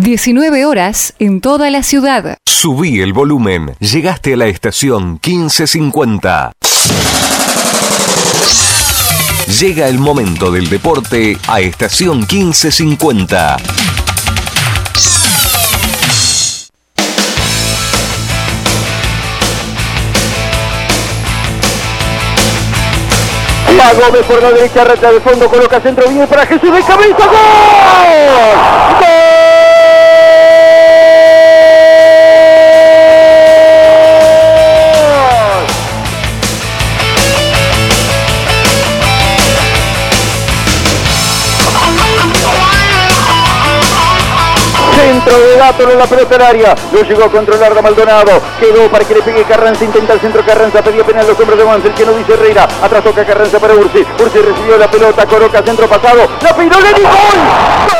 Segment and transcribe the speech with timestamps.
[0.00, 2.38] 19 horas en toda la ciudad.
[2.46, 3.74] Subí el volumen.
[3.80, 6.52] Llegaste a la estación 1550.
[9.60, 13.58] Llega el momento del deporte a estación 1550.
[23.78, 27.26] Va Gómez por la derecha, reta de fondo, coloca centro, viene para Jesús de cabeza,
[27.26, 28.98] ¡Gol!
[28.98, 29.29] ¡Gol!
[45.24, 46.74] Centro de en la pelota del área.
[46.92, 48.40] Lo llegó a controlar de Maldonado.
[48.58, 49.84] Quedó para que le pegue Carranza.
[49.84, 50.82] Intenta el centro Carranza.
[50.82, 51.92] Pedía penal los hombres de Mansell.
[51.92, 52.66] Que no dice Herrera.
[52.82, 54.04] Atrás toca Carranza para Ursi.
[54.18, 55.26] Ursi recibió la pelota.
[55.26, 56.26] Coloca centro pasado.
[56.40, 56.80] La piró.
[56.80, 57.99] ¡Le gol!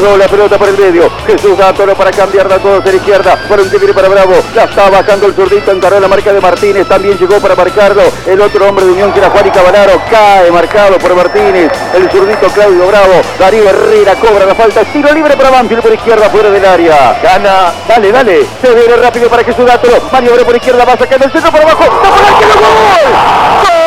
[0.00, 1.10] Quedó la pelota por el medio.
[1.26, 3.36] Jesús Gántolo para cambiar de todo hacia la izquierda.
[3.46, 4.32] Para un para Bravo.
[4.54, 5.72] La está bajando el zurdito.
[5.72, 6.88] Encaró la marca de Martínez.
[6.88, 8.04] También llegó para marcarlo.
[8.26, 10.00] El otro hombre de Unión que era Juan y Cavalaro.
[10.10, 11.70] Cae marcado por Martínez.
[11.94, 13.20] El zurdito Claudio Bravo.
[13.38, 14.84] Darío Herrera cobra la falta.
[14.84, 17.20] Tiro libre para Banfield por izquierda fuera del área.
[17.22, 17.70] Gana.
[17.86, 18.46] Dale, dale.
[18.62, 20.00] Se viene rápido para Jesús Gántolo.
[20.10, 20.82] Maniobra por izquierda.
[20.86, 21.84] Va sacar el centro abajo.
[21.84, 23.68] ¡No para el gol!
[23.68, 23.79] ¡Gol!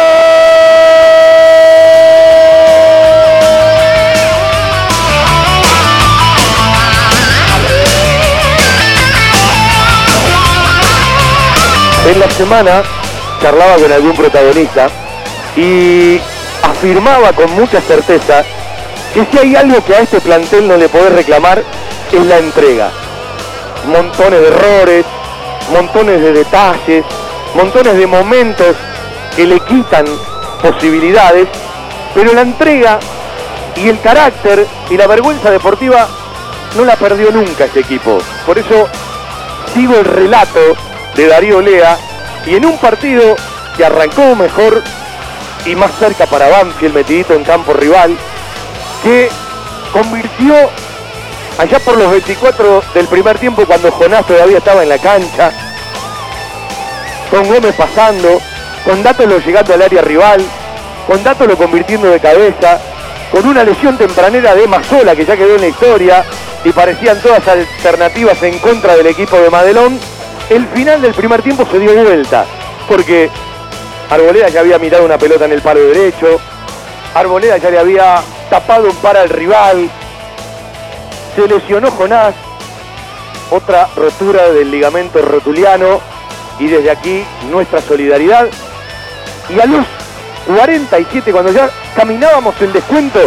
[12.13, 12.83] En la semana
[13.41, 14.87] charlaba con algún protagonista
[15.55, 16.21] y
[16.61, 18.43] afirmaba con mucha certeza
[19.15, 21.63] que si hay algo que a este plantel no le podés reclamar
[22.11, 22.91] es la entrega.
[23.87, 25.05] Montones de errores,
[25.71, 27.03] montones de detalles,
[27.55, 28.75] montones de momentos
[29.35, 30.05] que le quitan
[30.61, 31.47] posibilidades,
[32.13, 32.99] pero la entrega
[33.75, 36.07] y el carácter y la vergüenza deportiva
[36.77, 38.19] no la perdió nunca este equipo.
[38.45, 38.87] Por eso
[39.73, 40.59] sigo el relato
[41.15, 41.97] de Darío Lea
[42.45, 43.35] y en un partido
[43.77, 44.83] que arrancó mejor
[45.65, 48.17] y más cerca para Banfield, metidito en campo rival,
[49.01, 49.29] que
[49.91, 50.55] convirtió
[51.57, 55.51] allá por los 24 del primer tiempo cuando Jonás todavía estaba en la cancha,
[57.29, 58.41] con Gómez pasando,
[58.83, 60.43] con Dátolo llegando al área rival,
[61.07, 62.79] con Dátolo convirtiendo de cabeza,
[63.31, 66.25] con una lesión tempranera de Mazola que ya quedó en la historia
[66.63, 69.99] y parecían todas alternativas en contra del equipo de Madelón
[70.49, 72.45] el final del primer tiempo se dio vuelta,
[72.87, 73.29] porque
[74.09, 76.39] Arboleda ya había mirado una pelota en el palo derecho,
[77.13, 79.89] Arboleda ya le había tapado un par al rival,
[81.35, 82.35] se lesionó Jonás,
[83.51, 86.01] otra rotura del ligamento rotuliano
[86.59, 88.47] y desde aquí nuestra solidaridad.
[89.49, 89.85] Y a los
[90.47, 93.19] 47, cuando ya caminábamos el descuento,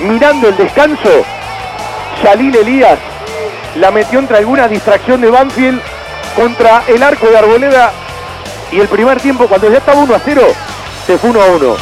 [0.00, 1.24] mirando el descanso,
[2.22, 2.98] Yalil Elías
[3.76, 5.80] la metió entre alguna distracción de Banfield
[6.34, 7.92] contra el arco de Arboleda
[8.70, 10.42] y el primer tiempo cuando ya estaba 1 a 0
[11.06, 11.76] se fue 1 a 1.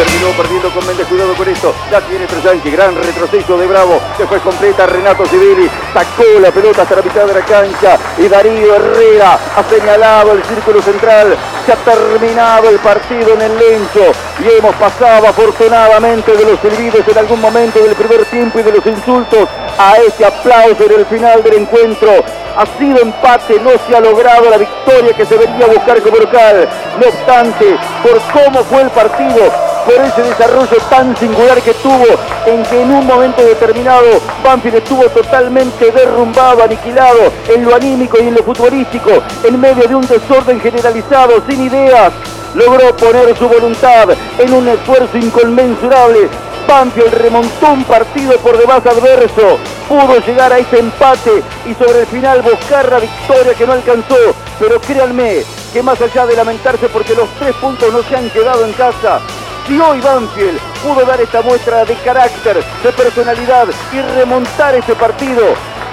[0.00, 1.74] Terminó perdiendo con Méndez, cuidado con esto.
[1.90, 4.00] Ya tiene Tresanqui, gran retroceso de Bravo.
[4.16, 5.68] Después completa Renato Civili.
[5.92, 7.98] Sacó la pelota hasta la mitad de la cancha.
[8.16, 11.36] Y Darío Herrera ha señalado el círculo central.
[11.66, 14.12] Se ha terminado el partido en el lencho.
[14.40, 18.72] Y hemos pasado afortunadamente de los silbidos en algún momento del primer tiempo y de
[18.72, 19.48] los insultos
[19.78, 22.10] a ese aplauso en el final del encuentro.
[22.56, 26.16] Ha sido empate, no se ha logrado la victoria que se venía a buscar como
[26.16, 26.68] local.
[26.98, 29.50] No obstante, por cómo fue el partido,
[29.84, 32.04] por ese desarrollo tan singular que tuvo,
[32.46, 38.28] en que en un momento determinado Banfield estuvo totalmente derrumbado, aniquilado en lo anímico y
[38.28, 39.10] en lo futbolístico,
[39.44, 42.12] en medio de un desorden generalizado, sin ideas,
[42.54, 44.08] logró poner su voluntad
[44.38, 46.28] en un esfuerzo inconmensurable.
[46.68, 49.58] Banfield remontó un partido por demás adverso,
[49.88, 54.16] pudo llegar a ese empate y sobre el final buscar la victoria que no alcanzó.
[54.60, 55.42] Pero créanme
[55.72, 59.20] que más allá de lamentarse porque los tres puntos no se han quedado en casa,
[59.66, 65.42] si hoy Banfield pudo dar esta muestra de carácter, de personalidad y remontar este partido,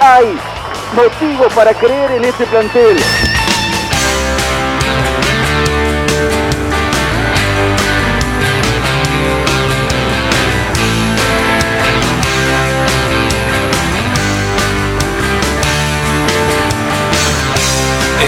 [0.00, 0.38] hay
[0.94, 2.96] motivo para creer en este plantel.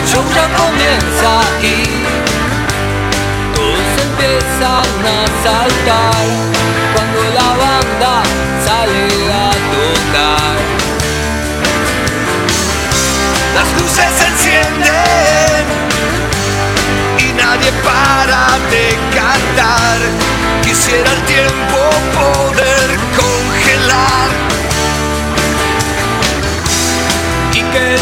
[0.07, 1.31] Show ya comienza
[1.63, 1.85] y
[3.55, 6.27] todo se empieza empiezan a saltar
[6.95, 8.23] cuando la banda
[8.65, 10.57] sale a tocar.
[13.55, 15.65] Las luces se encienden
[17.19, 19.99] y nadie para de cantar.
[20.63, 21.79] Quisiera el tiempo
[22.15, 24.31] poder congelar
[27.55, 28.01] y que el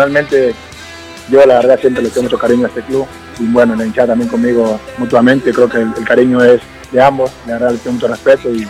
[0.00, 0.54] Personalmente,
[1.28, 3.06] yo la verdad siempre le tengo mucho cariño a este club
[3.38, 5.52] y bueno, la hinchada también conmigo mutuamente.
[5.52, 7.30] Creo que el, cariño es de ambos.
[7.46, 8.66] La verdad le tengo mucho respeto y,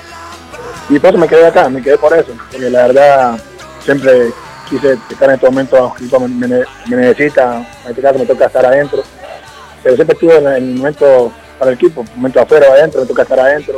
[0.88, 2.32] y por eso me quedé acá, me quedé por eso.
[2.50, 3.38] Porque la verdad
[3.84, 4.32] siempre
[4.68, 9.04] quise estar en este momento, me, me- necesita, en este caso me toca estar adentro.
[9.84, 13.38] Pero siempre estuve en el momento para el equipo, momento afuera adentro, me toca estar
[13.38, 13.76] adentro.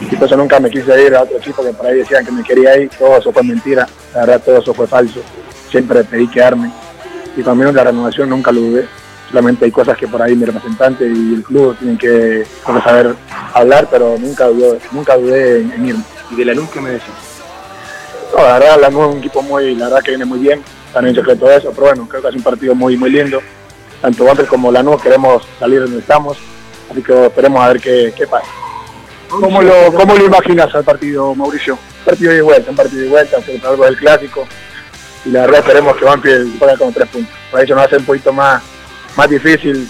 [0.00, 2.32] Y por eso nunca me quise ir a otro equipo que por ahí decían que
[2.32, 5.20] me quería ir, todo eso fue mentira, la verdad todo eso fue falso,
[5.70, 6.70] siempre pedí quedarme.
[7.36, 8.88] Y también la renovación nunca lo dudé,
[9.28, 12.46] solamente hay cosas que por ahí mi representante y el club tienen que,
[12.82, 13.14] saber
[13.52, 16.04] hablar, pero nunca dudé, nunca dudé en, en irme.
[16.30, 17.12] ¿Y de la luz qué me decís?
[18.34, 20.62] No, la verdad, la NU es un equipo muy, la verdad que viene muy bien,
[20.86, 23.40] están en secreto de eso, pero bueno, creo que es un partido muy, muy lindo.
[24.00, 26.38] Tanto Banfield como la NU queremos salir donde estamos,
[26.90, 28.46] así que esperemos a ver qué, qué pasa.
[29.28, 31.78] ¿Cómo lo, ¿Cómo lo imaginas al partido, Mauricio?
[32.06, 34.46] partido de vuelta, un partido de vuelta, algo del clásico.
[35.26, 37.34] Y la verdad esperemos que Banfield juegue con tres puntos.
[37.50, 38.62] Por eso nos hace un poquito más,
[39.16, 39.88] más difícil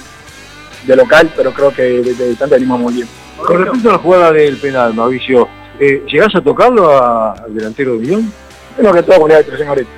[0.85, 3.09] de local, pero creo que desde distante venimos muy bien.
[3.37, 5.49] Con respecto a la jugada del penal, Mauricio,
[5.79, 8.33] eh, ¿llegás a tocarlo a- al delantero de Unión?
[8.77, 9.91] Tengo que todo con la expresión ahorita.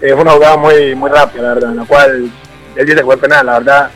[0.00, 2.30] Eh, fue una jugada muy, muy rápida, la verdad, en la cual
[2.76, 3.90] él dice que fue penal, la verdad.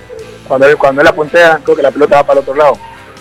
[0.47, 2.73] Cuando él, cuando él la puntea, creo que la pelota va para el otro lado.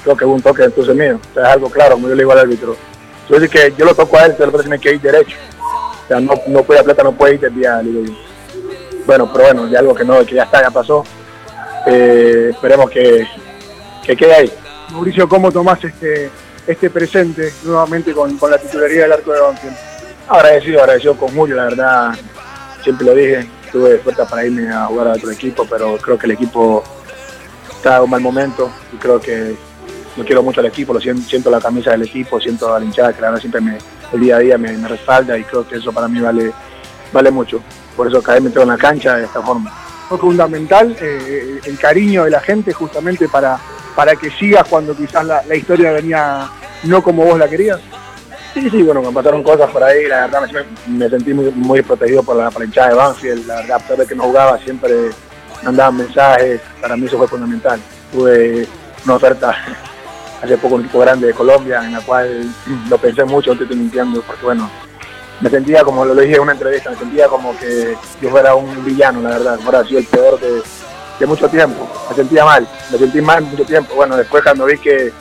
[0.03, 1.19] Creo que hubo un toque entonces mío.
[1.31, 2.75] O sea, es algo claro, como yo le digo al árbitro.
[3.29, 5.35] Yo que yo lo toco a él, pero pelota tiene que ir derecho.
[6.07, 8.13] O sea, no, no puede, la pelota no puede ir desviada, le digo yo.
[9.05, 11.03] Bueno, pero bueno, ya algo que no, que ya está, ya pasó.
[11.85, 13.27] Eh, esperemos que,
[14.05, 14.53] que quede ahí.
[14.91, 16.29] Mauricio, ¿cómo tomás este,
[16.65, 19.75] este presente nuevamente con, con la titularidad del arco de Banfield?
[20.29, 22.15] Agradecido, agradecido con Julio, la verdad,
[22.83, 26.25] siempre lo dije, tuve fuerza para irme a jugar a otro equipo, pero creo que
[26.25, 26.83] el equipo
[27.69, 29.55] está en un mal momento y creo que
[30.15, 32.85] yo quiero mucho al equipo, lo siento, siento la camisa del equipo, siento a la
[32.85, 33.77] hinchada que la verdad siempre me,
[34.13, 36.51] el día a día me, me respalda y creo que eso para mí vale,
[37.11, 37.61] vale mucho.
[37.95, 39.71] Por eso cada vez me tengo en la cancha de esta forma.
[40.07, 43.59] Fue fundamental eh, el cariño de la gente justamente para,
[43.95, 46.49] para que sigas cuando quizás la, la historia venía
[46.83, 47.79] no como vos la querías.
[48.53, 50.49] Sí, sí, bueno, me pasaron cosas por ahí, la verdad
[50.87, 53.77] me, me sentí muy, muy protegido por la, por la hinchada de Banfield, la verdad,
[53.77, 55.09] a pesar que no jugaba, siempre
[55.63, 57.79] mandaban mensajes, para mí eso fue fundamental.
[58.11, 58.67] Tuve
[59.05, 59.55] una oferta
[60.41, 62.49] hace poco un equipo grande de Colombia, en la cual
[62.89, 64.69] lo pensé mucho, no te estoy mintiendo, porque bueno,
[65.41, 68.83] me sentía como lo dije en una entrevista, me sentía como que yo fuera un
[68.83, 70.61] villano, la verdad, fuera sido el peor de,
[71.19, 74.77] de mucho tiempo, me sentía mal, me sentí mal mucho tiempo, bueno, después cuando vi
[74.77, 75.11] que,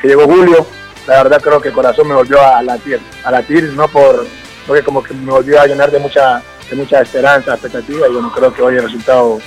[0.00, 0.66] que llegó Julio,
[1.06, 4.26] la verdad creo que el corazón me volvió a latir, a latir no por,
[4.66, 8.30] porque como que me volvió a llenar de mucha, de mucha esperanza, expectativa y bueno,
[8.32, 9.38] creo que hoy el resultado,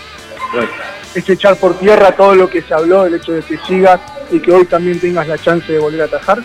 [1.15, 3.99] Es echar por tierra todo lo que se habló, el hecho de que sigas
[4.31, 6.43] y que hoy también tengas la chance de volver a atajar.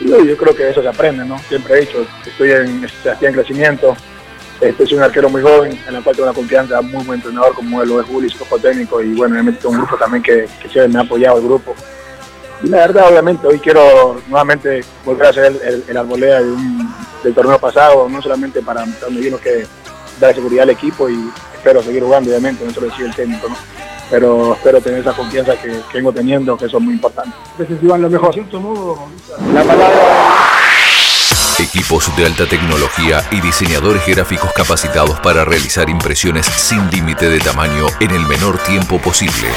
[0.00, 1.38] y yo, creo que eso se aprende, ¿no?
[1.48, 3.96] Siempre he dicho, estoy en, estoy en crecimiento,
[4.60, 7.54] este, soy un arquero muy joven, en el cual tengo una confianza, muy buen entrenador
[7.54, 10.88] como lo es Juli, su técnico y bueno, me metido un grupo también que, que
[10.88, 11.74] me ha apoyado el grupo.
[12.62, 17.58] Y la verdad, obviamente, hoy quiero nuevamente volver a hacer el, el, arboleda del torneo
[17.58, 19.66] pasado, no solamente para donde vino que
[20.20, 21.18] dar seguridad al equipo y
[21.54, 23.48] espero seguir jugando, obviamente, no solo decir el técnico.
[24.12, 27.34] Pero espero tener esa confianza que, que vengo teniendo, que eso es muy importante.
[27.52, 28.32] Entonces, Iván, lo mejor.
[29.52, 30.42] La palabra
[31.62, 37.86] equipos de alta tecnología y diseñadores gráficos capacitados para realizar impresiones sin límite de tamaño
[38.00, 39.48] en el menor tiempo posible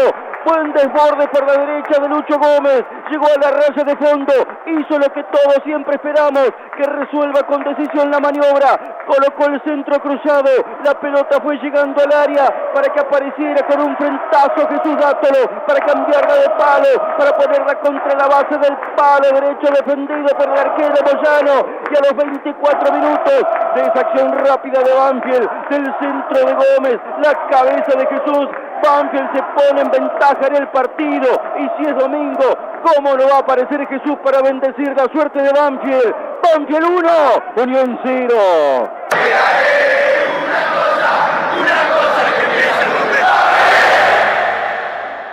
[0.46, 2.84] Buen desborde por la derecha de Lucho Gómez.
[3.10, 4.34] Llegó a la raya de fondo.
[4.66, 6.52] Hizo lo que todos siempre esperamos.
[6.76, 8.78] Que resuelva con decisión la maniobra.
[9.08, 10.52] Colocó el centro cruzado.
[10.84, 15.64] La pelota fue llegando al área para que apareciera con un frentazo Jesús Dátolo.
[15.66, 17.18] Para cambiarla de palo.
[17.18, 21.68] Para ponerla contra la base del palo derecho defendido por el arquero Moyano.
[21.90, 23.44] Y a los 24 minutos
[23.76, 25.50] de esa acción rápida de Banfield.
[25.70, 27.00] Del centro de Gómez.
[27.24, 28.50] La cabeza de Jesús.
[28.84, 31.42] Banfield se pone en ventaja en el partido.
[31.58, 35.52] Y si es domingo, ¿cómo no va a aparecer Jesús para bendecir la suerte de
[35.52, 36.14] Banfield?
[36.44, 38.36] Banfield 1, Unión 0.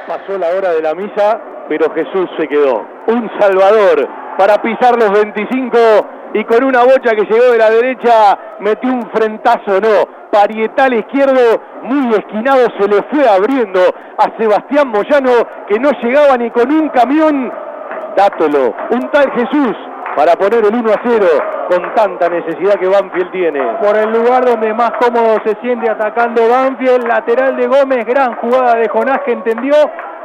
[0.07, 2.85] Pasó la hora de la misa, pero Jesús se quedó.
[3.07, 5.79] Un salvador para pisar los 25
[6.35, 10.21] y con una bocha que llegó de la derecha metió un frentazo, no.
[10.31, 13.81] Parietal izquierdo, muy esquinado, se le fue abriendo
[14.17, 15.33] a Sebastián Moyano,
[15.69, 17.53] que no llegaba ni con un camión.
[18.17, 19.77] Dátelo, un tal Jesús
[20.17, 21.27] para poner el 1 a 0
[21.69, 23.61] con tanta necesidad que Banfield tiene.
[23.81, 28.77] Por el lugar donde más cómodo se siente atacando Banfield, lateral de Gómez, gran jugada
[28.77, 29.75] de Jonás que entendió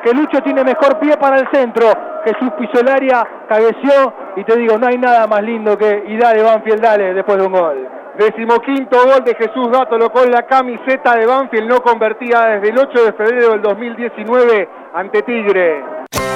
[0.06, 1.88] que Lucho tiene mejor pie para el centro.
[2.24, 3.12] Jesús pisó el
[3.50, 7.40] cabeció y te digo, no hay nada más lindo que y dale Banfield, dale, después
[7.40, 7.90] de un gol.
[8.16, 13.04] Decimoquinto gol de Jesús Dátolo con la camiseta de Banfield no convertida desde el 8
[13.04, 15.84] de febrero del 2019 ante Tigre.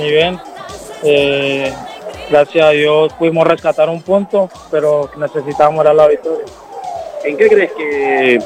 [0.00, 0.40] Ven.
[1.02, 1.72] Eh,
[2.30, 6.44] gracias a Dios pudimos rescatar un punto, pero necesitábamos la victoria.
[7.24, 8.38] ¿En qué crees que,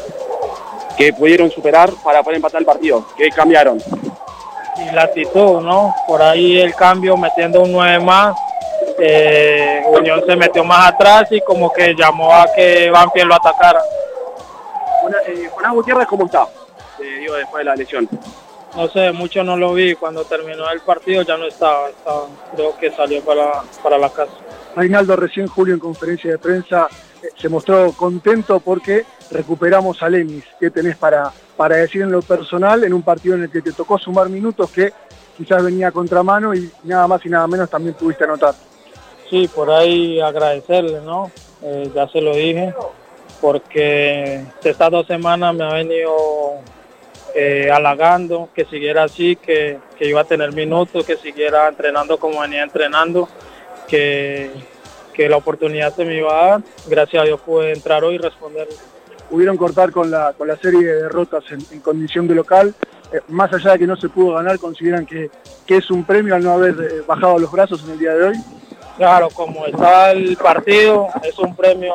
[0.96, 3.04] que pudieron superar para poder empatar el partido?
[3.16, 3.78] ¿Qué cambiaron?
[4.76, 5.92] Y la actitud, ¿no?
[6.06, 8.36] Por ahí el cambio metiendo un 9 más.
[9.00, 13.80] eh, Unión se metió más atrás y como que llamó a que Banfield lo atacara.
[15.02, 16.46] Una- eh, Jonás Gutiérrez, ¿cómo está?
[17.00, 18.08] Eh, digo, después de la lesión.
[18.78, 19.97] No sé, mucho no lo vi.
[19.97, 21.88] Cuando terminó el partido ya no estaba.
[21.88, 24.30] estaba creo que salió para, para la casa.
[24.76, 26.87] Reinaldo recién Julio en conferencia de prensa
[27.20, 30.44] eh, se mostró contento porque recuperamos a Lenis.
[30.61, 33.73] ¿Qué tenés para, para decir en lo personal en un partido en el que te
[33.73, 34.92] tocó sumar minutos que
[35.37, 38.54] quizás venía a contramano y nada más y nada menos también pudiste anotar?
[39.28, 41.32] Sí, por ahí agradecerle, ¿no?
[41.62, 42.73] Eh, ya se lo dije,
[43.40, 46.62] porque estas dos semanas me ha venido
[47.35, 52.40] eh, halagando que siguiera así, que, que iba a tener minutos, que siguiera entrenando como
[52.40, 53.28] venía entrenando,
[53.87, 54.50] que,
[55.12, 56.62] que la oportunidad se me iba a dar.
[56.87, 58.68] Gracias a Dios pude entrar hoy y responder.
[59.28, 62.75] Pudieron cortar con la, con la serie de derrotas en, condición de local.
[63.12, 65.30] Eh, más allá de que no se pudo ganar, consideran que,
[65.66, 68.25] que es un premio al no haber eh, bajado los brazos en el día de
[68.25, 68.37] hoy.
[68.98, 71.94] Claro, como está el partido, es un premio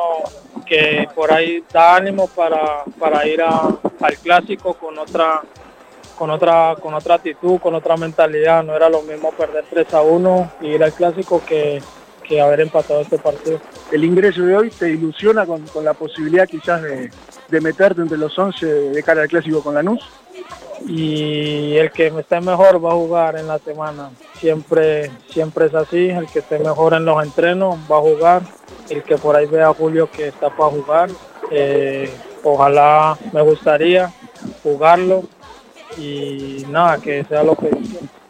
[0.64, 5.42] que por ahí da ánimo para, para ir al clásico con otra
[6.16, 8.64] con otra con otra actitud, con otra mentalidad.
[8.64, 11.82] No era lo mismo perder 3 a 1 y ir al clásico que,
[12.26, 13.60] que haber empatado este partido.
[13.92, 17.10] El ingreso de hoy te ilusiona con, con la posibilidad quizás de,
[17.48, 20.02] de meterte entre los 11 de cara al clásico con Lanús.
[20.86, 24.10] Y el que esté mejor va a jugar en la semana.
[24.38, 28.42] Siempre, siempre es así, el que esté mejor en los entrenos va a jugar,
[28.90, 31.10] el que por ahí vea a Julio que está para jugar,
[31.50, 32.10] eh,
[32.42, 34.12] ojalá me gustaría
[34.62, 35.24] jugarlo
[35.96, 37.70] y nada, que sea lo que.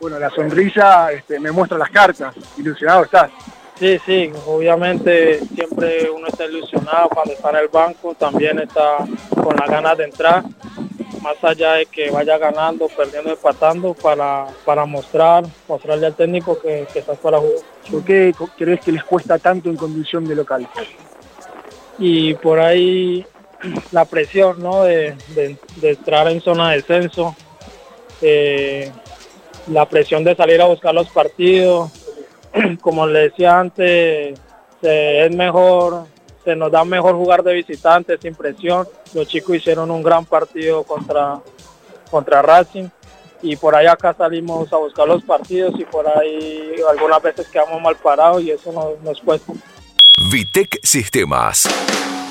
[0.01, 3.31] Bueno, la sonrisa este, me muestra las cartas, ilusionado estás.
[3.79, 8.99] Sí, sí, obviamente siempre uno está ilusionado cuando está en el banco, también está
[9.43, 10.45] con las ganas de entrar,
[11.25, 16.87] más allá de que vaya ganando, perdiendo, empatando, para, para mostrar, mostrarle al técnico que,
[16.93, 17.63] que estás para jugar.
[17.91, 20.69] ¿Por qué crees que les cuesta tanto en condición de local?
[21.97, 23.27] Y por ahí
[23.91, 24.83] la presión ¿no?
[24.85, 27.35] de, de- de entrar en zona de descenso,
[28.21, 28.93] eh,
[29.69, 31.91] la presión de salir a buscar los partidos,
[32.83, 34.39] como le decía antes,
[34.83, 36.05] se- es mejor,
[36.45, 38.87] se nos da mejor jugar de visitante sin presión.
[39.13, 41.41] Los chicos hicieron un gran partido contra,
[42.11, 42.89] contra Racing
[43.43, 47.81] y por ahí acá salimos a buscar los partidos y por ahí algunas veces quedamos
[47.81, 49.53] mal parados y eso nos, nos cuesta.
[50.31, 51.69] Vitec Sistemas.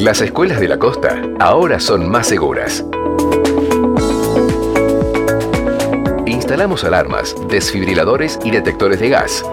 [0.00, 2.82] Las escuelas de la costa ahora son más seguras.
[6.24, 9.44] Instalamos alarmas, desfibriladores y detectores de gas.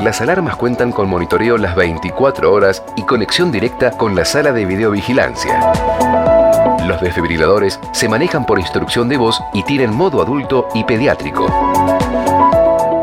[0.00, 4.64] Las alarmas cuentan con monitoreo las 24 horas y conexión directa con la sala de
[4.64, 5.72] videovigilancia.
[6.88, 11.46] Los desfibriladores se manejan por instrucción de voz y tienen modo adulto y pediátrico.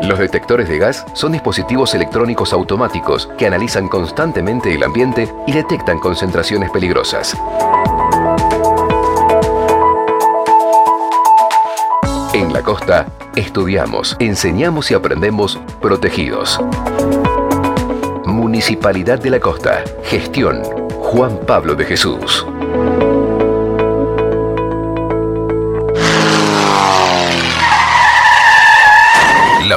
[0.08, 5.98] Los detectores de gas son dispositivos electrónicos automáticos que analizan constantemente el ambiente y detectan
[5.98, 7.36] concentraciones peligrosas.
[12.32, 13.04] En la costa,
[13.36, 16.58] estudiamos, enseñamos y aprendemos protegidos.
[18.24, 19.84] Municipalidad de la Costa.
[20.04, 20.62] Gestión.
[21.00, 22.46] Juan Pablo de Jesús.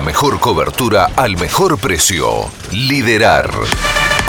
[0.06, 2.50] Mejor cobertura al mejor precio.
[2.72, 3.52] Liderar.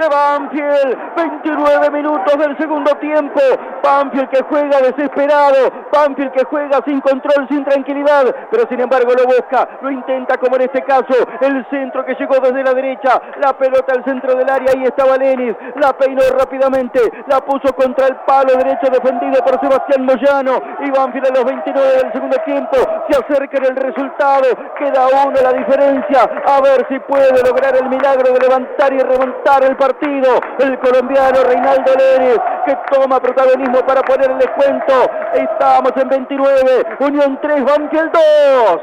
[0.10, 0.98] Banfield.
[1.16, 3.40] 29 minutos del segundo tiempo.
[3.84, 5.72] Banfield que juega desesperado.
[5.92, 8.36] Banfield que juega sin control, sin tranquilidad.
[8.52, 11.14] Pero sin embargo lo busca, lo intenta como en este caso.
[11.42, 13.22] El centro que llegó desde la derecha.
[13.40, 14.74] La pelota al centro del área.
[14.76, 15.56] Ahí estaba Lenis.
[15.76, 17.00] La peinó rápidamente.
[17.28, 20.60] La puso contra el palo derecho defendido por Sebastián Moyano.
[20.80, 22.78] Y Banfield a los 29 del segundo tiempo.
[23.10, 24.48] Se acerca en el resultado.
[24.78, 26.30] Queda uno la diferencia.
[26.46, 29.99] A ver si puede lograr el milagro de levantar y remontar el partido.
[30.02, 34.94] El colombiano Reinaldo Lenis que toma protagonismo para poner el descuento.
[35.34, 36.86] Estamos en 29.
[37.00, 38.82] Unión 3, Banfield 2.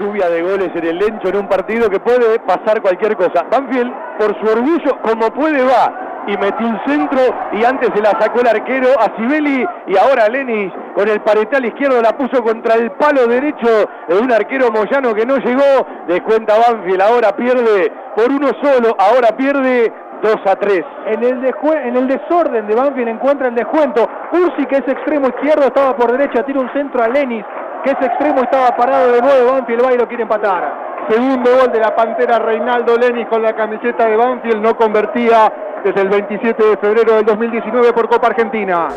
[0.00, 3.44] lluvia de goles en el Lencho en un partido que puede pasar cualquier cosa.
[3.50, 7.20] Banfield, por su orgullo, como puede va y metió un centro
[7.52, 11.64] y antes se la sacó el arquero a Sibeli y ahora Lenis con el paretal
[11.64, 15.86] izquierdo la puso contra el palo derecho de un arquero Moyano que no llegó.
[16.06, 20.84] Descuenta Banfield, ahora pierde por uno solo, ahora pierde 2 a 3.
[21.06, 24.08] En el, desorden de Banfield encuentra el descuento.
[24.32, 27.44] Ursi, que es extremo izquierdo, estaba por derecha, tira un centro a Lenis,
[27.84, 29.52] que es extremo, estaba parado de nuevo.
[29.52, 30.93] Banfield va y lo quiere empatar.
[31.08, 35.52] Segundo gol de la Pantera Reinaldo Lenis con la camiseta de Banfield, no convertía
[35.84, 38.88] desde el 27 de febrero del 2019 por Copa Argentina.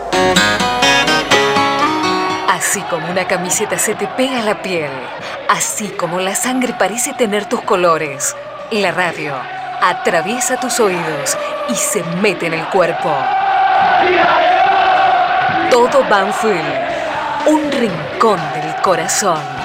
[2.49, 4.89] Así como una camiseta se te pega a la piel,
[5.49, 8.35] así como la sangre parece tener tus colores,
[8.71, 9.33] la radio
[9.81, 11.37] atraviesa tus oídos
[11.69, 13.11] y se mete en el cuerpo.
[15.69, 16.63] Todo Banfield,
[17.47, 19.56] un rincón del corazón.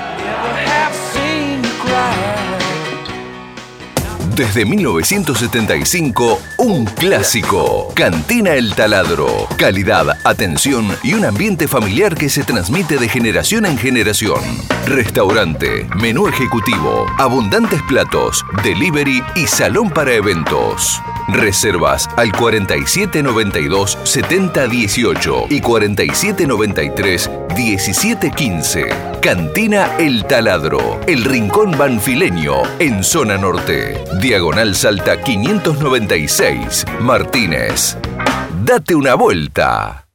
[4.36, 7.92] Desde 1975, un clásico.
[7.94, 9.46] Cantina El Taladro.
[9.58, 14.40] Calidad, atención y un ambiente familiar que se transmite de generación en generación.
[14.86, 21.02] Restaurante, menú ejecutivo, abundantes platos, delivery y salón para eventos.
[21.28, 29.12] Reservas al 4792 7018 y 4793 1715.
[29.20, 34.02] Cantina El Taladro, el rincón banfileño en zona norte.
[34.22, 37.96] Diagonal Salta 596, Martínez.
[38.64, 40.06] Date una vuelta.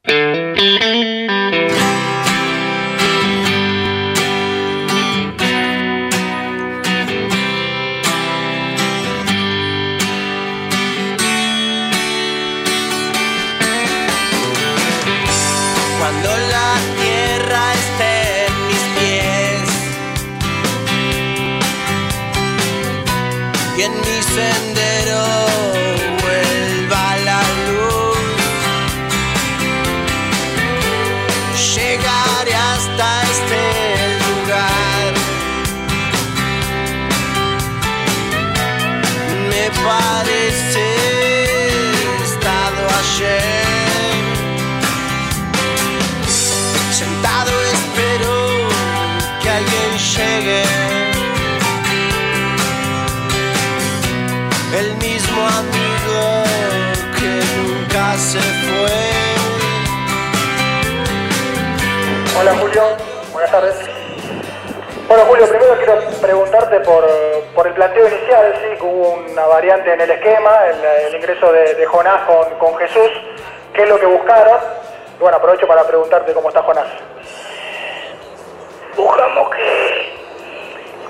[55.38, 56.44] Mismo amigo
[57.16, 58.98] que nunca se fue.
[62.40, 62.84] Hola Julio,
[63.32, 63.76] buenas tardes.
[65.08, 67.06] Bueno Julio, primero quiero preguntarte por,
[67.56, 71.52] por el planteo inicial, sí, que hubo una variante en el esquema, el, el ingreso
[71.52, 73.10] de, de Jonás con, con Jesús,
[73.74, 74.60] ¿qué es lo que buscaron?
[75.18, 76.88] Y bueno, aprovecho para preguntarte cómo está Jonás.
[78.96, 80.14] buscamos que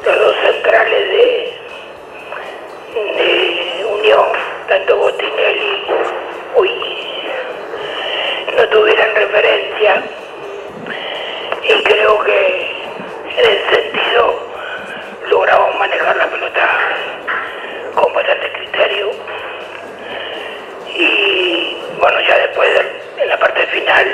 [0.05, 1.59] los dos centrales de,
[2.93, 3.66] de
[4.07, 5.85] tanto Botinelli,
[6.55, 6.71] uy,
[8.55, 10.01] no tuvieran referencia.
[11.61, 12.71] Y creo que
[13.35, 14.39] en ese sentido
[15.29, 16.69] logramos manejar la pelota
[17.95, 19.11] con bastante criterio.
[20.95, 22.69] Y bueno, ya después
[23.17, 24.07] en la parte final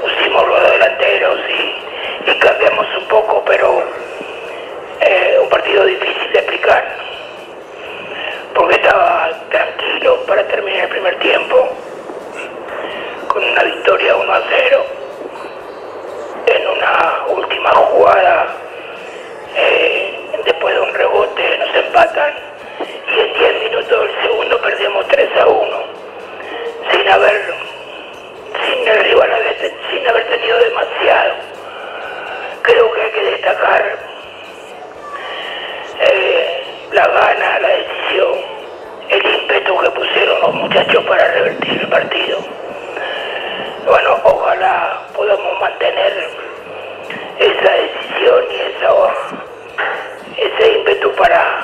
[0.00, 3.80] pusimos los delanteros y, cambiamos un poco, pero
[5.00, 7.08] eh, un partido difícil de explicar
[8.54, 11.68] porque estaba tranquilo para terminar el primer tiempo,
[13.28, 14.86] con una victoria 1 a 0,
[16.46, 18.46] en una última jugada,
[19.56, 22.34] eh, después de un rebote nos empatan.
[23.14, 25.82] Y en 10 minutos del segundo perdemos 3 a 1,
[26.92, 27.54] sin haber,
[28.64, 29.30] sin el rival
[29.90, 31.34] sin haber tenido demasiado.
[32.62, 33.98] Creo que hay que destacar
[36.00, 36.57] eh,
[36.92, 38.32] la gana, la decisión,
[39.10, 42.38] el ímpetu que pusieron los muchachos para revertir el partido.
[43.86, 46.28] Bueno, ojalá podamos mantener
[47.38, 48.58] esa decisión y
[50.40, 51.62] ese ímpetu para,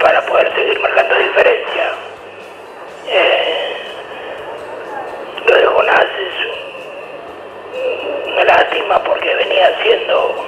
[0.00, 1.92] para poder seguir marcando diferencia.
[3.08, 3.76] Eh,
[5.46, 6.34] lo de Jonás es
[8.26, 10.44] una lástima porque venía haciendo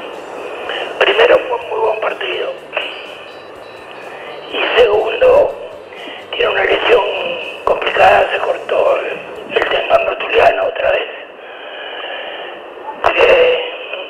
[0.99, 2.53] primero un muy buen partido
[4.53, 5.55] y segundo
[6.31, 7.05] tiene una lesión
[7.65, 11.09] complicada se cortó el, el tendón rotuliano otra vez.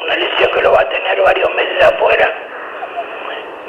[0.04, 2.32] Una lesión que lo va a tener varios meses afuera.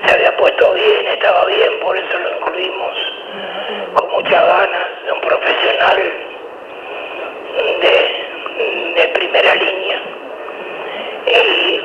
[0.05, 2.97] Se había puesto bien estaba bien por eso lo incluimos
[3.95, 5.97] con muchas ganas de un profesional
[7.81, 8.25] de,
[8.95, 10.01] de primera línea.
[11.25, 11.81] Y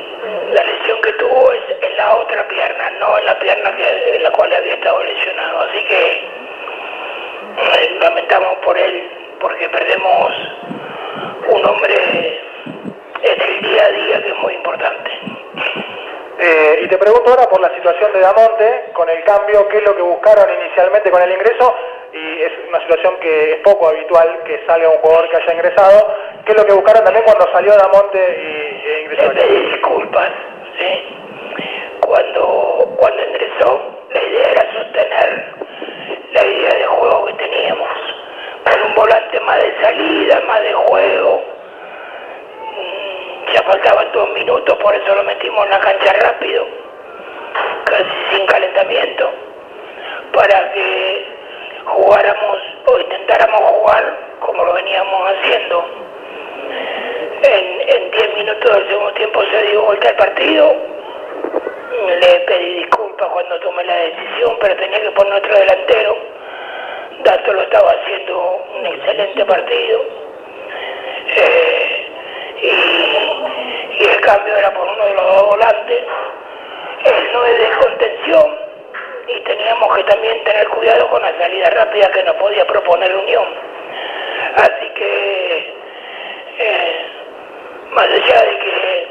[0.53, 4.23] la lesión que tuvo es en la otra pierna, no en la pierna que, en
[4.23, 5.59] la cual había estado lesionado.
[5.61, 6.11] Así que
[7.57, 10.31] eh, lamentamos por él, porque perdemos
[11.49, 12.39] un hombre
[13.23, 15.11] en el día a día que es muy importante.
[16.39, 19.83] Eh, y te pregunto ahora por la situación de Damonte, con el cambio, qué es
[19.83, 21.75] lo que buscaron inicialmente con el ingreso,
[22.11, 26.15] y es una situación que es poco habitual que salga un jugador que haya ingresado,
[26.43, 29.31] qué es lo que buscaron también cuando salió Damonte y, e ingresó.
[29.31, 30.31] Le pedí disculpas,
[30.79, 31.17] ¿sí?
[32.03, 35.53] Cuando, cuando ingresó, la idea era sostener
[36.33, 37.89] la idea de juego que teníamos,
[38.63, 41.43] con un volante más de salida, más de juego.
[42.71, 46.65] Mm, Ya faltaban dos minutos, por eso lo metimos en la cancha rápido,
[47.85, 49.31] casi sin calentamiento,
[50.33, 51.27] para que
[51.85, 55.85] jugáramos o intentáramos jugar como lo veníamos haciendo.
[57.43, 60.75] En, en 10 minutos del segundo tiempo se dio vuelta el partido.
[62.19, 66.17] Le pedí disculpas cuando tomé la decisión, pero tenía que poner otro delantero.
[67.23, 70.01] Dato lo estaba haciendo un excelente partido.
[71.35, 72.07] Eh,
[73.99, 76.03] y el cambio era por uno de los dos volantes.
[77.03, 78.45] No es de contención
[79.27, 83.45] y teníamos que también tener cuidado con la salida rápida que nos podía proponer Unión.
[84.55, 85.73] Así que,
[86.59, 87.05] eh,
[87.91, 89.07] más allá de que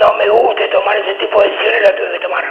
[0.00, 2.44] no me guste tomar ese tipo de decisiones, la tuve que tomar.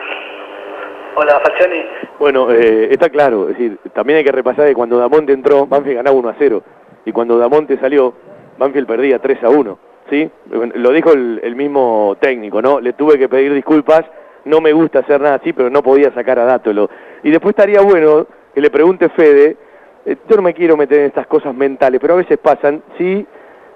[1.15, 1.85] Hola, Falcioni.
[2.19, 5.97] Bueno, eh, está claro, es decir, también hay que repasar que cuando Damonte entró, Banfield
[5.97, 6.63] ganaba 1 a 0,
[7.05, 8.13] y cuando Damonte salió,
[8.57, 9.79] Banfield perdía 3 a 1,
[10.09, 10.29] ¿sí?
[10.49, 12.79] Lo dijo el, el mismo técnico, ¿no?
[12.79, 14.05] Le tuve que pedir disculpas,
[14.45, 16.89] no me gusta hacer nada así, pero no podía sacar a Dátolo.
[17.23, 19.57] Y después estaría bueno que le pregunte Fede,
[20.05, 23.25] eh, yo no me quiero meter en estas cosas mentales, pero a veces pasan, si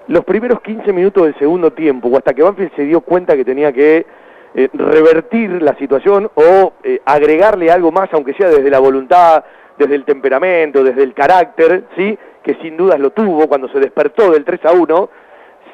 [0.08, 3.44] los primeros 15 minutos del segundo tiempo, o hasta que Banfield se dio cuenta que
[3.44, 4.06] tenía que
[4.54, 9.44] eh, revertir la situación o eh, agregarle algo más, aunque sea desde la voluntad,
[9.78, 12.18] desde el temperamento, desde el carácter, ¿sí?
[12.42, 15.10] que sin dudas lo tuvo cuando se despertó del 3 a 1,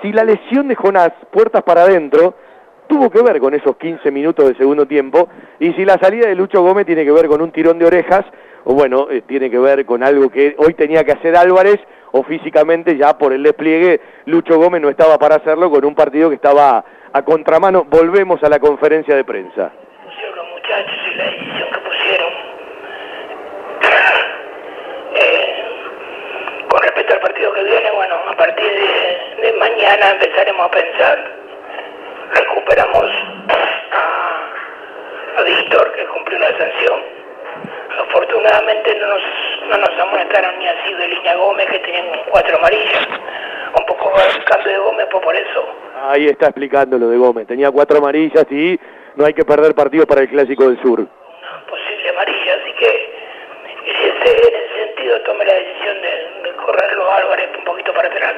[0.03, 2.35] si la lesión de Jonás, puertas para adentro,
[2.87, 6.35] tuvo que ver con esos 15 minutos del segundo tiempo, y si la salida de
[6.35, 8.25] Lucho Gómez tiene que ver con un tirón de orejas,
[8.65, 11.79] o bueno, eh, tiene que ver con algo que hoy tenía que hacer Álvarez,
[12.13, 16.29] o físicamente ya por el despliegue Lucho Gómez no estaba para hacerlo con un partido
[16.29, 17.85] que estaba a contramano.
[17.85, 19.73] Volvemos a la conferencia de prensa.
[25.13, 25.65] Eh,
[26.71, 27.20] con respecto al
[27.65, 31.31] que viene, bueno, a partir de, de mañana empezaremos a pensar.
[32.33, 33.11] Recuperamos
[33.93, 37.01] a, a Víctor, que cumplió la sanción.
[38.01, 39.23] Afortunadamente no nos,
[39.69, 43.09] no nos amonestaron ni a Silvio Línea Gómez, que tenían cuatro amarillas.
[43.79, 45.69] Un poco el cambio de Gómez fue por eso.
[46.09, 47.47] Ahí está explicando lo de Gómez.
[47.47, 48.79] Tenía cuatro amarillas y
[49.17, 51.07] no hay que perder partidos para el Clásico del Sur.
[51.69, 53.13] posible amarilla, así que
[53.87, 56.20] en ese sentido tomé la decisión de, de
[56.61, 58.35] correrlo a Álvarez un poquito para atrás.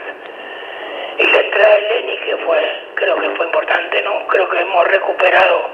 [1.19, 2.59] Y la entrada de Lenny, que fue,
[2.95, 4.27] creo que fue importante, ¿no?
[4.29, 5.71] Creo que hemos recuperado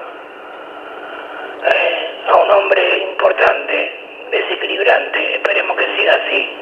[1.64, 3.92] eh, a un hombre importante,
[4.30, 6.56] desequilibrante, esperemos que siga así.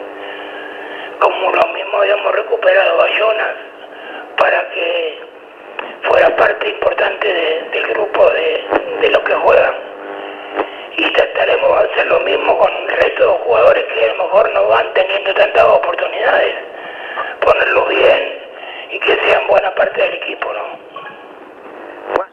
[1.20, 3.54] Como lo mismo habíamos recuperado a Jonas,
[4.36, 5.18] para que
[6.02, 8.64] fuera parte importante de- del grupo de,
[9.00, 9.74] de los que juegan.
[10.96, 14.86] De hacer lo mismo con el resto de jugadores que a lo mejor no van
[14.94, 16.54] teniendo tantas oportunidades,
[17.40, 18.20] ponerlos bien
[18.92, 20.86] y que sean buena parte del equipo, ¿no?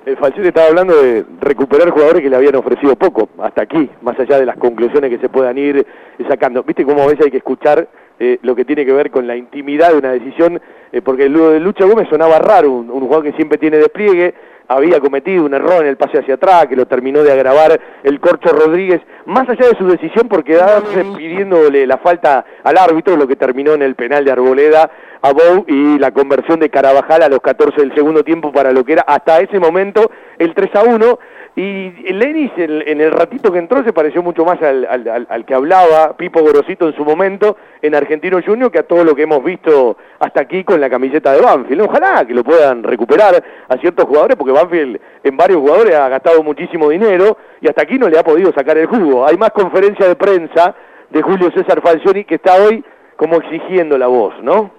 [0.06, 4.18] El Falcione estaba hablando de recuperar jugadores que le habían ofrecido poco, hasta aquí, más
[4.20, 5.86] allá de las conclusiones que se puedan ir
[6.30, 6.64] sacando.
[6.64, 7.88] ¿Viste cómo a veces hay que escuchar
[8.20, 10.62] eh, lo que tiene que ver con la intimidad de una decisión?
[10.92, 14.34] Eh, porque lo de Lucha Gómez sonaba raro, un jugador que siempre tiene despliegue,
[14.68, 18.20] había cometido un error en el pase hacia atrás, que lo terminó de agravar el
[18.20, 23.28] Corcho Rodríguez, más allá de su decisión por quedarse pidiéndole la falta al árbitro, lo
[23.28, 24.90] que terminó en el penal de Arboleda
[25.22, 28.84] a Bou y la conversión de Carabajal a los 14 del segundo tiempo para lo
[28.84, 31.20] que era hasta ese momento el 3 a 1.
[31.56, 34.88] Y Lenis en, el ratito que entró se pareció mucho más al,
[35.30, 39.14] al- que hablaba Pipo Gorosito en su momento en Argentino Junior que a todo lo
[39.14, 41.82] que hemos visto hasta aquí con la camiseta de Banfield.
[41.84, 43.36] Ojalá que lo puedan recuperar
[43.70, 48.00] a ciertos jugadores porque Banfield en varios jugadores ha gastado muchísimo dinero y hasta aquí
[48.00, 49.24] no le ha podido sacar el jugo.
[49.28, 50.74] Hay más conferencia de prensa
[51.12, 52.84] de Julio César Falcioni que está hoy
[53.16, 54.72] como exigiendo la voz, ¿no?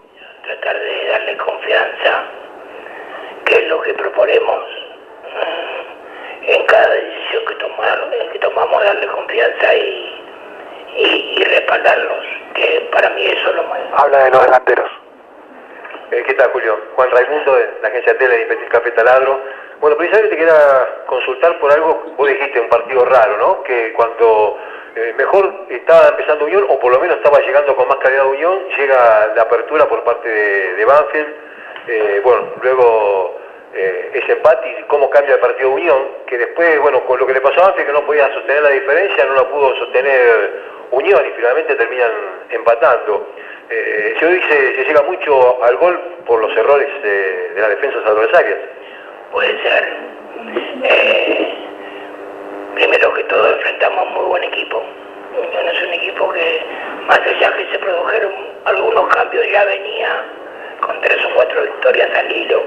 [0.45, 2.25] tratar de darle confianza,
[3.45, 4.59] que es lo que proponemos
[6.47, 10.25] en cada decisión que, tomar, que tomamos, darle confianza y,
[10.97, 14.91] y, y respaldarlos, que para mí eso es lo más Habla de los delanteros.
[16.11, 16.79] Eh, ¿Qué tal, Julio?
[16.95, 19.41] Juan Raimundo, de la agencia Tele de Petit Café Taladro.
[19.81, 23.63] Bueno, precisamente te quería consultar por algo, vos dijiste un partido raro, ¿no?
[23.65, 24.59] Que cuando
[24.97, 28.69] eh, mejor estaba empezando Unión, o por lo menos estaba llegando con más calidad Unión,
[28.77, 31.35] llega la apertura por parte de, de Banfield.
[31.89, 33.41] Eh, bueno, luego
[33.75, 37.35] eh, ese empate y cómo cambia el partido Unión, que después, bueno, con lo que
[37.35, 41.27] le pasó a Banfield, que no podía sostener la diferencia, no la pudo sostener Unión
[41.27, 42.11] y finalmente terminan
[42.51, 43.27] empatando.
[43.71, 47.71] Eh, se hoy se, se llega mucho al gol por los errores eh, de las
[47.71, 48.59] defensas adversarias.
[49.33, 49.89] puede ser.
[50.83, 51.55] Eh,
[52.75, 54.83] primero que todo enfrentamos muy buen equipo.
[55.37, 56.63] Unión es un equipo que,
[57.07, 58.33] más allá que se produjeron
[58.67, 60.25] algunos cambios, ya venía
[60.81, 62.63] con tres o cuatro victorias al hilo.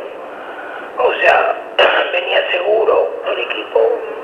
[0.97, 1.55] O sea,
[2.11, 3.79] venía seguro el equipo,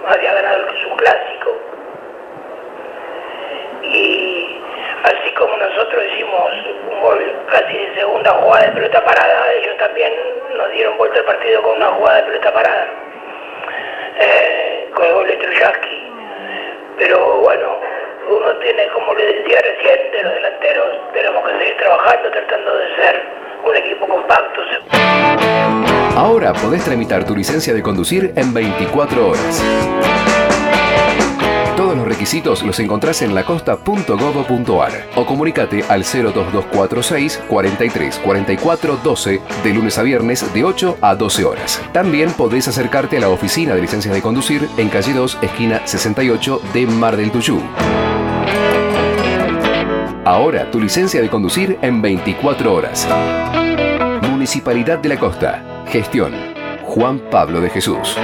[0.07, 1.55] había ganado el su clásico.
[3.83, 4.59] Y
[5.03, 6.51] así como nosotros hicimos
[6.91, 10.13] un gol casi de segunda jugada de pelota parada, ellos también
[10.55, 12.87] nos dieron vuelta al partido con una jugada de pelota parada,
[14.19, 16.11] eh, con el gol de Trujaski.
[16.97, 17.79] Pero bueno,
[18.29, 22.95] uno tiene, como le decía recién, de los delanteros, tenemos que seguir trabajando, tratando de
[22.95, 23.21] ser
[23.65, 24.61] un equipo compacto.
[26.15, 29.63] Ahora podés tramitar tu licencia de conducir en 24 horas.
[31.75, 39.73] Todos los requisitos los encontrás en lacosta.gov.ar o comunicate al 02246 43 44 12 de
[39.73, 41.81] lunes a viernes de 8 a 12 horas.
[41.91, 46.61] También podés acercarte a la oficina de licencias de conducir en calle 2, esquina 68
[46.73, 47.59] de Mar del Tuyú.
[50.25, 53.05] Ahora tu licencia de conducir en 24 horas.
[54.29, 55.83] Municipalidad de la Costa.
[55.87, 56.31] Gestión.
[56.83, 58.17] Juan Pablo de Jesús.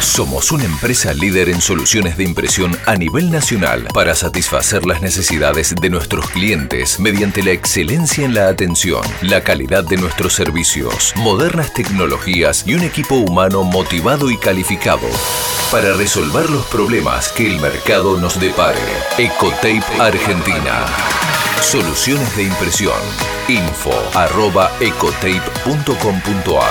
[0.00, 5.74] Somos una empresa líder en soluciones de impresión a nivel nacional para satisfacer las necesidades
[5.78, 11.74] de nuestros clientes mediante la excelencia en la atención, la calidad de nuestros servicios, modernas
[11.74, 15.06] tecnologías y un equipo humano motivado y calificado
[15.70, 18.80] para resolver los problemas que el mercado nos depare.
[19.18, 20.86] Ecotape Argentina.
[21.60, 23.00] Soluciones de impresión.
[23.48, 26.70] Info arroba ecotape.com.ar.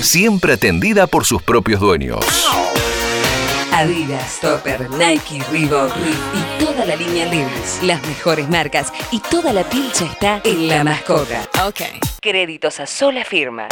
[0.00, 2.24] Siempre atendida por sus propios dueños.
[3.70, 5.92] Adidas, Topper, Nike, Reebok,
[6.34, 7.80] y toda la línea Levi's.
[7.82, 11.42] Las mejores marcas y toda la pilcha está en la mascota.
[11.66, 11.82] Ok.
[12.22, 13.68] Créditos a sola firma.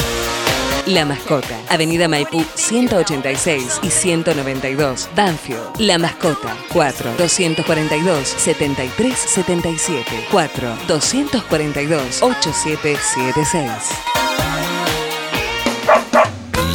[0.86, 5.80] La Mascota, Avenida Maipú 186 y 192, Banfield.
[5.80, 14.25] La Mascota, 4 242 7377 4 242 8776.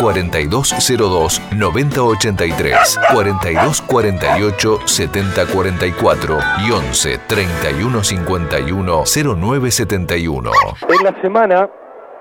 [0.00, 10.50] 4202 9083, 4248 7044 y 11 3151 0971.
[10.88, 11.68] En la semana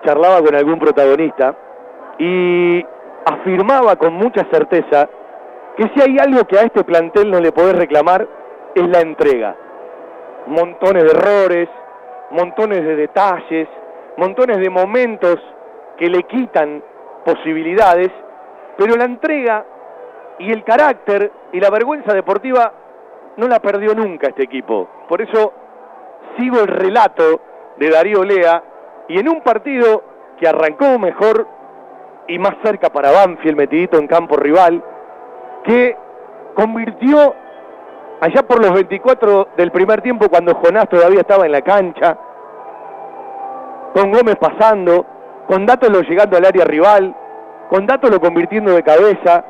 [0.05, 1.55] charlaba con algún protagonista
[2.19, 2.83] y
[3.25, 5.09] afirmaba con mucha certeza
[5.77, 8.27] que si hay algo que a este plantel no le podés reclamar
[8.75, 9.55] es la entrega.
[10.47, 11.69] Montones de errores,
[12.31, 13.67] montones de detalles,
[14.17, 15.37] montones de momentos
[15.97, 16.83] que le quitan
[17.25, 18.11] posibilidades,
[18.77, 19.65] pero la entrega
[20.39, 22.71] y el carácter y la vergüenza deportiva
[23.37, 24.87] no la perdió nunca este equipo.
[25.09, 25.53] Por eso
[26.37, 27.41] sigo el relato
[27.77, 28.63] de Darío Lea
[29.07, 30.03] y en un partido
[30.39, 31.47] que arrancó mejor
[32.27, 34.83] y más cerca para Banfield, metidito en campo rival,
[35.63, 35.95] que
[36.53, 37.35] convirtió
[38.21, 42.17] allá por los 24 del primer tiempo cuando Jonás todavía estaba en la cancha,
[43.93, 45.05] con Gómez pasando,
[45.47, 47.15] con Dátolo llegando al área rival,
[47.69, 49.43] con Dátolo convirtiendo de cabeza,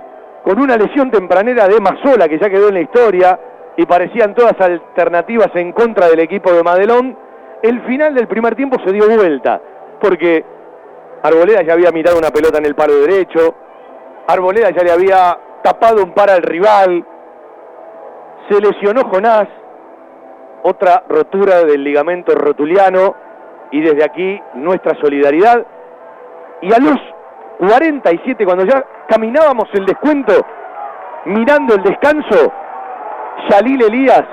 [0.43, 3.39] con una lesión tempranera de Mazola que ya quedó en la historia
[3.78, 7.18] y parecían todas alternativas en contra del equipo de Madelón,
[7.62, 9.60] el final del primer tiempo se dio vuelta,
[10.00, 10.46] porque
[11.24, 13.56] Arboleda ya había mirado una pelota en el palo derecho,
[14.28, 17.04] Arboleda ya le había tapado un par al rival,
[18.50, 19.48] se lesionó Jonás,
[20.64, 23.16] otra rotura del ligamento rotuliano,
[23.72, 25.66] y desde aquí nuestra solidaridad.
[26.62, 26.97] Y a los
[27.60, 30.34] 47, cuando ya caminábamos el descuento,
[31.26, 32.51] mirando el descanso,
[33.49, 34.24] Yalil Elías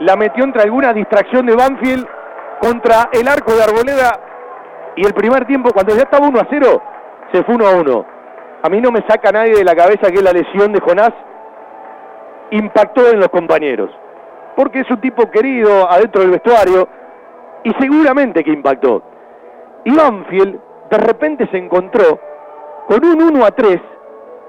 [0.00, 2.06] la metió entre alguna distracción de Banfield
[2.60, 4.20] contra el arco de Arboleda
[4.96, 6.82] y el primer tiempo, cuando ya estaba 1 a 0,
[7.32, 8.06] se fue 1 a 1.
[8.62, 11.12] A mí no me saca nadie de la cabeza que la lesión de Jonás
[12.50, 13.90] impactó en los compañeros,
[14.56, 16.88] porque es un tipo querido adentro del vestuario
[17.64, 19.02] y seguramente que impactó.
[19.84, 22.18] Y Banfield de repente se encontró
[22.86, 23.80] con un 1 a 3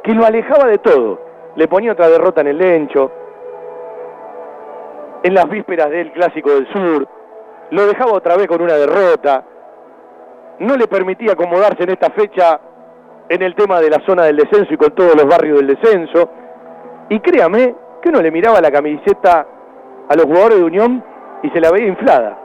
[0.04, 1.20] que lo alejaba de todo.
[1.56, 3.12] Le ponía otra derrota en el Lencho,
[5.24, 7.08] en las vísperas del Clásico del Sur,
[7.72, 9.44] lo dejaba otra vez con una derrota,
[10.60, 12.60] no le permitía acomodarse en esta fecha
[13.28, 16.30] en el tema de la zona del descenso y con todos los barrios del descenso.
[17.10, 19.48] Y créame que uno le miraba la camiseta
[20.08, 21.04] a los jugadores de Unión
[21.42, 22.38] y se la veía inflada.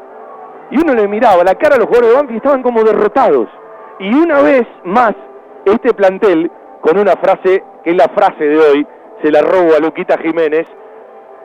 [0.70, 3.48] Y uno le miraba la cara a los jugadores de Banfield y estaban como derrotados.
[4.00, 5.12] Y una vez más,
[5.66, 8.86] este plantel, con una frase que es la frase de hoy,
[9.22, 10.66] se la robo a Luquita Jiménez,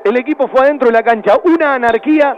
[0.05, 2.37] el equipo fue adentro de la cancha, una anarquía,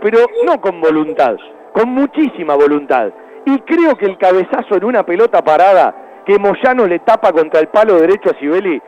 [0.00, 1.34] pero no con voluntad,
[1.72, 3.10] con muchísima voluntad.
[3.44, 7.68] Y creo que el cabezazo en una pelota parada que Moyano le tapa contra el
[7.68, 8.80] palo derecho a Sibeli,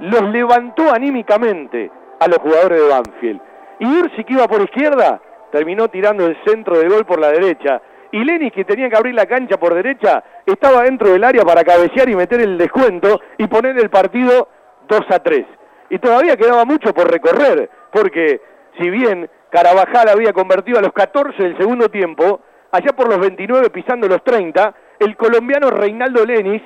[0.00, 1.90] los levantó anímicamente
[2.20, 3.40] a los jugadores de Banfield.
[3.80, 5.20] Y Ursi que iba por izquierda,
[5.52, 7.82] terminó tirando el centro de gol por la derecha.
[8.16, 11.62] Y Lenis, que tenía que abrir la cancha por derecha, estaba dentro del área para
[11.62, 14.48] cabecear y meter el descuento y poner el partido
[14.88, 15.44] 2 a 3.
[15.90, 18.40] Y todavía quedaba mucho por recorrer, porque
[18.80, 22.40] si bien Carabajal había convertido a los 14 del segundo tiempo,
[22.72, 26.62] allá por los 29 pisando los 30, el colombiano Reinaldo Lenis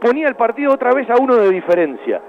[0.00, 2.20] ponía el partido otra vez a uno de diferencia.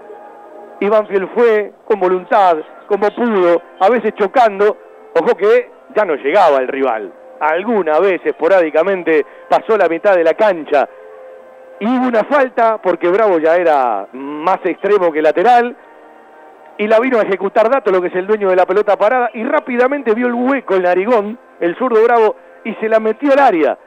[0.79, 2.57] Y Banfield fue con voluntad,
[2.87, 4.77] como pudo, a veces chocando,
[5.19, 7.13] ojo que ya no llegaba el rival.
[7.39, 10.87] Alguna vez esporádicamente pasó la mitad de la cancha
[11.79, 15.75] y hubo una falta porque Bravo ya era más extremo que lateral
[16.77, 19.29] y la vino a ejecutar Dato, lo que es el dueño de la pelota parada,
[19.33, 23.39] y rápidamente vio el hueco el narigón, el zurdo Bravo, y se la metió al
[23.39, 23.77] área.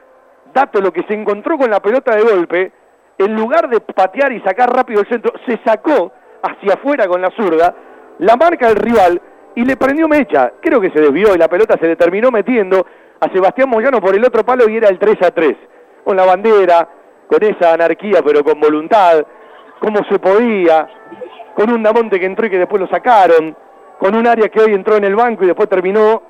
[0.53, 2.71] Dato lo que se encontró con la pelota de golpe,
[3.17, 6.11] en lugar de patear y sacar rápido el centro, se sacó
[6.43, 7.73] hacia afuera con la zurda,
[8.19, 9.19] la marca del rival
[9.55, 10.51] y le prendió mecha.
[10.61, 12.85] Creo que se desvió y la pelota se le terminó metiendo
[13.23, 15.55] a Sebastián Moyano por el otro palo y era el 3 a 3.
[16.03, 16.87] Con la bandera,
[17.27, 19.25] con esa anarquía pero con voluntad,
[19.79, 20.87] como se podía,
[21.55, 23.55] con un Damonte que entró y que después lo sacaron,
[23.99, 26.21] con un área que hoy entró en el banco y después terminó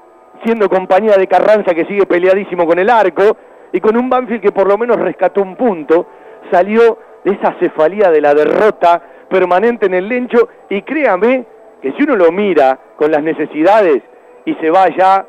[0.43, 3.37] siendo compañía de Carranza que sigue peleadísimo con el arco,
[3.73, 6.07] y con un Banfield que por lo menos rescató un punto,
[6.51, 11.45] salió de esa cefalía de la derrota permanente en el lencho y créame
[11.81, 14.03] que si uno lo mira con las necesidades
[14.45, 15.25] y se va ya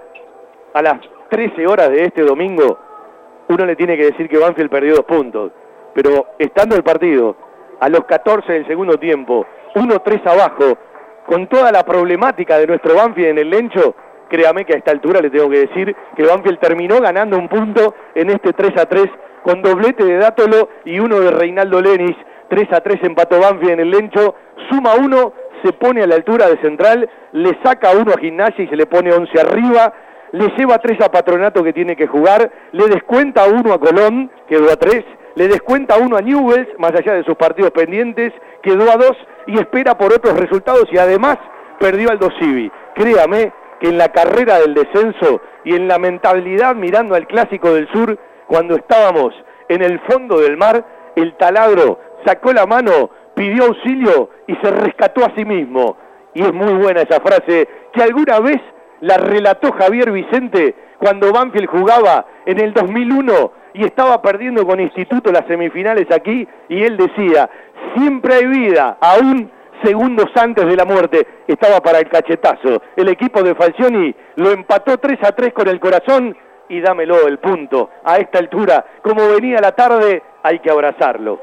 [0.75, 1.01] a las
[1.35, 2.79] 13 horas de este domingo,
[3.49, 5.51] uno le tiene que decir que Banfield perdió dos puntos.
[5.93, 7.35] Pero estando el partido
[7.81, 10.79] a los 14 del segundo tiempo, 1-3 abajo,
[11.27, 13.97] con toda la problemática de nuestro Banfield en el Lencho,
[14.29, 17.97] créame que a esta altura le tengo que decir que Banfield terminó ganando un punto
[18.15, 19.05] en este 3 a 3
[19.43, 22.17] con doblete de Dátolo y uno de Reinaldo Lenis.
[22.49, 24.37] 3 a 3 empató Banfield en el Lencho,
[24.71, 25.33] suma uno,
[25.65, 28.87] se pone a la altura de Central, le saca uno a Gimnasia y se le
[28.87, 29.93] pone 11 arriba,
[30.35, 34.73] le lleva 3 a Patronato que tiene que jugar, le descuenta uno a Colón, quedó
[34.73, 35.05] a 3,
[35.37, 39.13] le descuenta uno a Newells, más allá de sus partidos pendientes, quedó a 2
[39.47, 41.39] y espera por otros resultados y además
[41.79, 42.69] perdió al Dosivi.
[42.97, 47.87] Créame que en la carrera del descenso y en la mentalidad mirando al Clásico del
[47.93, 48.19] Sur,
[48.49, 49.33] cuando estábamos
[49.69, 55.25] en el fondo del mar, el taladro sacó la mano, pidió auxilio y se rescató
[55.25, 55.97] a sí mismo.
[56.35, 58.61] Y es muy buena esa frase que alguna vez
[59.05, 65.31] la relató Javier Vicente cuando Banfield jugaba en el 2001 y estaba perdiendo con Instituto
[65.31, 67.51] las semifinales aquí y él decía,
[67.95, 69.51] siempre hay vida, aún
[69.83, 72.81] segundos antes de la muerte, estaba para el cachetazo.
[72.97, 76.35] El equipo de Falcioni lo empató 3 a 3 con el corazón
[76.71, 77.91] y dámelo el punto.
[78.05, 81.41] A esta altura, como venía la tarde, hay que abrazarlo.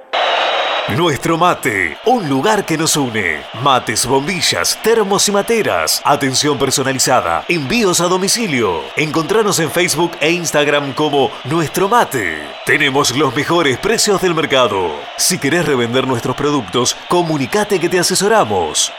[0.90, 3.44] Nuestro mate, un lugar que nos une.
[3.62, 6.02] Mates, bombillas, termos y materas.
[6.04, 7.46] Atención personalizada.
[7.48, 8.82] Envíos a domicilio.
[8.98, 12.42] Encontranos en Facebook e Instagram como Nuestro Mate.
[12.66, 14.92] Tenemos los mejores precios del mercado.
[15.18, 18.92] Si querés revender nuestros productos, comunicate que te asesoramos.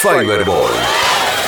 [0.00, 0.70] Fiberball.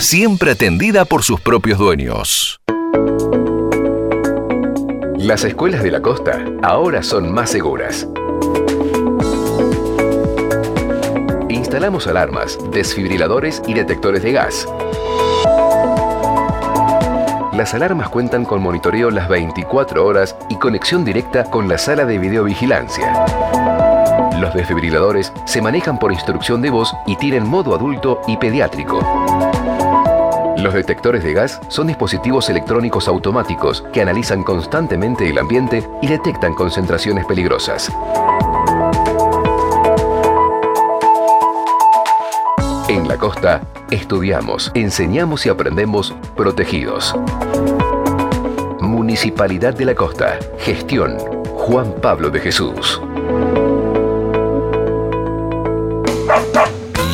[0.00, 2.60] siempre atendida por sus propios dueños.
[5.16, 8.08] Las escuelas de la costa ahora son más seguras.
[11.48, 14.66] Instalamos alarmas, desfibriladores y detectores de gas.
[17.52, 22.18] Las alarmas cuentan con monitoreo las 24 horas y conexión directa con la sala de
[22.18, 23.24] videovigilancia.
[24.40, 28.98] Los desfibriladores se manejan por instrucción de voz y tienen modo adulto y pediátrico.
[30.56, 36.54] Los detectores de gas son dispositivos electrónicos automáticos que analizan constantemente el ambiente y detectan
[36.54, 37.92] concentraciones peligrosas.
[42.88, 43.60] En la costa,
[43.90, 47.14] estudiamos, enseñamos y aprendemos protegidos.
[48.80, 50.38] Municipalidad de la Costa.
[50.58, 51.18] Gestión.
[51.54, 53.00] Juan Pablo de Jesús.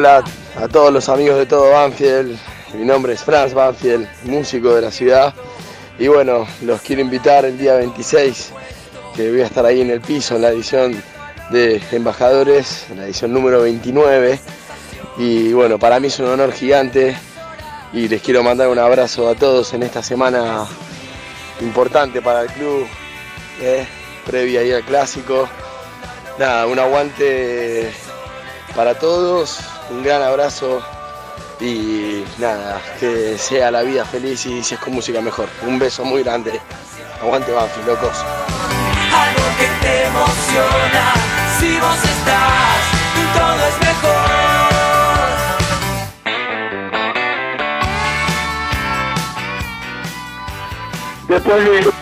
[0.00, 0.24] Hola
[0.56, 2.38] a todos los amigos de todo Banfield.
[2.72, 5.34] Mi nombre es Franz Banfield, músico de la ciudad.
[5.98, 8.50] Y bueno, los quiero invitar el día 26,
[9.14, 11.02] que voy a estar ahí en el piso en la edición
[11.50, 14.40] de Embajadores, en la edición número 29.
[15.18, 17.14] Y bueno, para mí es un honor gigante
[17.92, 20.64] y les quiero mandar un abrazo a todos en esta semana
[21.60, 22.86] importante para el club,
[23.60, 23.86] eh,
[24.24, 25.46] previa ahí al clásico.
[26.38, 27.92] Nada, un aguante
[28.74, 29.58] para todos,
[29.90, 30.80] un gran abrazo
[31.60, 35.48] y nada, que sea la vida feliz y si es con música mejor.
[35.62, 36.60] Un beso muy grande.
[37.20, 38.16] Aguante Banfield, locos.
[39.12, 41.14] Algo que te emociona.
[41.58, 42.80] Si vos estás,
[43.34, 44.30] todo es mejor.
[51.28, 51.99] Después de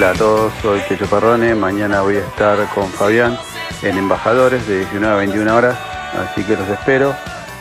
[0.00, 1.54] Hola a todos, soy Checho Perrone.
[1.54, 3.36] Mañana voy a estar con Fabián
[3.82, 5.78] en Embajadores de 19 a 21 horas,
[6.18, 7.14] así que los espero.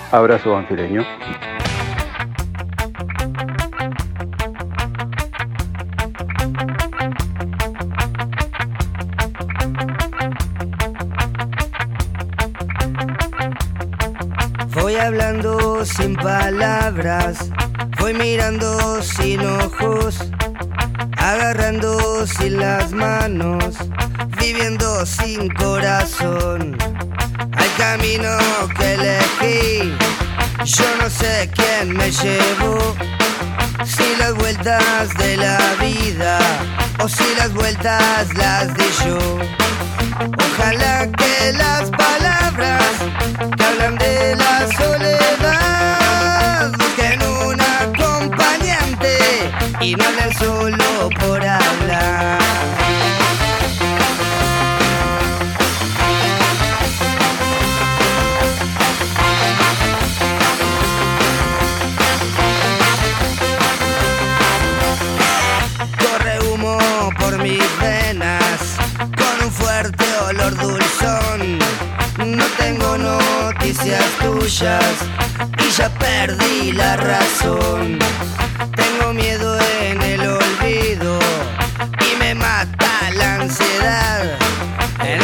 [0.10, 1.06] Abrazo banfileño.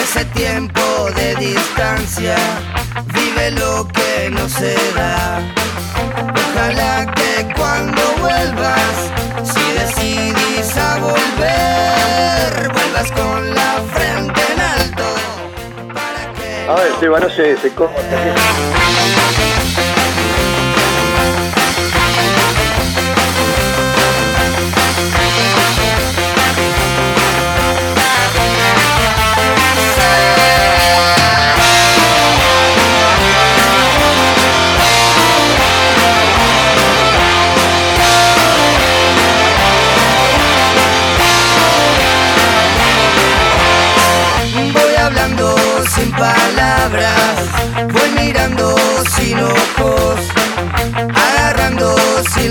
[0.05, 0.81] Ese tiempo
[1.15, 2.35] de distancia
[3.13, 5.41] vive lo que no se da.
[6.41, 8.95] Ojalá que cuando vuelvas,
[9.43, 15.07] si decidís a volver, vuelvas con la frente en alto.
[16.69, 18.01] A ver, no se, se corta.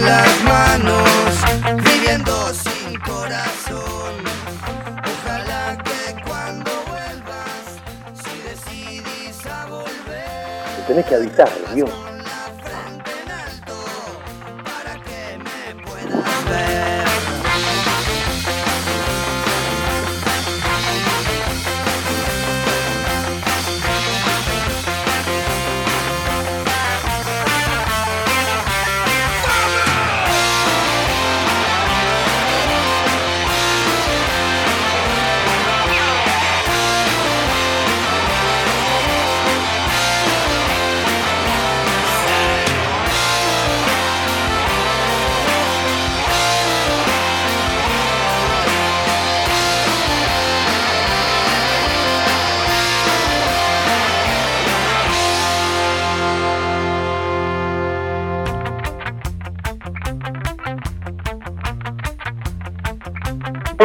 [0.04, 1.08] Las manos,
[1.82, 4.14] viviendo sin corazón.
[5.02, 7.80] Ojalá que cuando vuelvas,
[8.22, 10.86] si decidís a volver.
[10.86, 12.03] Tenés que avisar, Dios.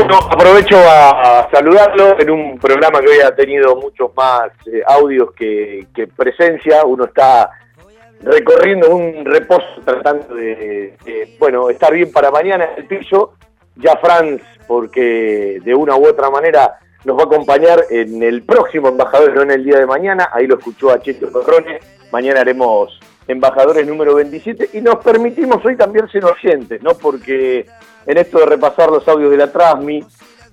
[0.10, 5.34] Bueno, aprovecho a, saludarlo en un programa que hoy ha tenido muchos más eh, audios
[5.34, 5.86] que,
[6.18, 6.84] presencia.
[6.84, 7.52] Uno está
[8.22, 10.98] recorriendo un reposo tratando de,
[11.38, 13.34] bueno, estar bien para mañana en el piso.
[13.76, 18.88] Ya Franz, porque de una u otra manera nos va a acompañar en el próximo
[18.88, 20.30] Embajadores, no en el día de mañana.
[20.34, 21.82] Ahí lo escuchó a Cheto Corrone.
[22.12, 26.96] Mañana haremos Embajadores número 27 y nos permitimos hoy también ser oyentes, ¿no?
[26.96, 27.68] Porque
[28.06, 30.04] en esto de repasar los audios de la Trasmi,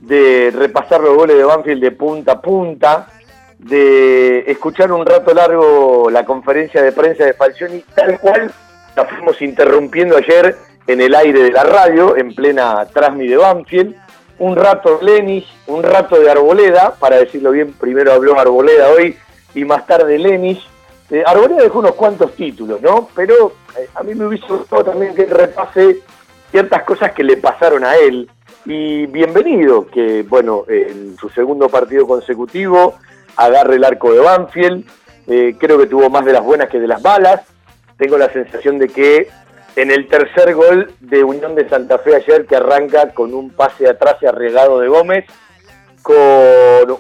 [0.01, 3.09] de repasar los goles de Banfield de punta a punta,
[3.59, 8.53] de escuchar un rato largo la conferencia de prensa de Falcioni, tal cual
[8.95, 13.95] la fuimos interrumpiendo ayer en el aire de la radio, en plena Trasmi de Banfield.
[14.39, 19.17] Un rato de Lenis, un rato de Arboleda, para decirlo bien, primero habló Arboleda hoy
[19.55, 20.59] y más tarde Lenis.
[21.11, 23.09] Eh, Arboleda dejó unos cuantos títulos, ¿no?
[23.15, 26.01] Pero eh, a mí me hubiese gustado también que repase
[26.51, 28.29] ciertas cosas que le pasaron a él.
[28.65, 32.95] Y bienvenido, que bueno, en su segundo partido consecutivo
[33.37, 34.85] agarre el arco de Banfield.
[35.29, 37.43] Eh, creo que tuvo más de las buenas que de las malas.
[37.97, 39.29] Tengo la sensación de que
[39.77, 43.89] en el tercer gol de Unión de Santa Fe ayer, que arranca con un pase
[43.89, 45.27] atrás y arriesgado de Gómez,
[46.03, 46.17] con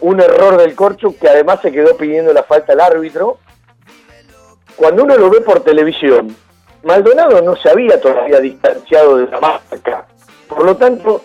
[0.01, 3.38] un error del Corcho que además se quedó pidiendo la falta al árbitro.
[4.76, 6.36] Cuando uno lo ve por televisión,
[6.87, 10.07] Maldonado no se había todavía distanciado de la marca.
[10.49, 11.20] Por lo tanto,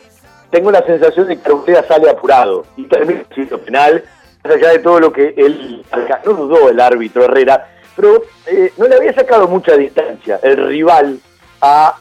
[0.49, 4.03] tengo la sensación de que Arboleda sale apurado y termina siendo penal,
[4.43, 5.85] más allá de todo lo que él
[6.25, 11.19] no dudó el árbitro Herrera, pero eh, no le había sacado mucha distancia el rival
[11.61, 11.95] a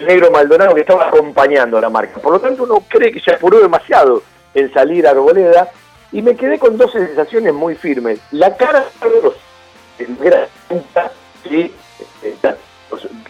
[0.00, 2.18] Negro Maldonado que estaba acompañando a la marca.
[2.18, 4.22] Por lo tanto, uno cree que se apuró demasiado
[4.54, 5.68] en salir a Arboleda
[6.12, 8.20] y me quedé con dos sensaciones muy firmes.
[8.30, 8.86] La cara
[9.98, 10.48] de era
[11.44, 11.74] sí,
[12.22, 12.36] eh,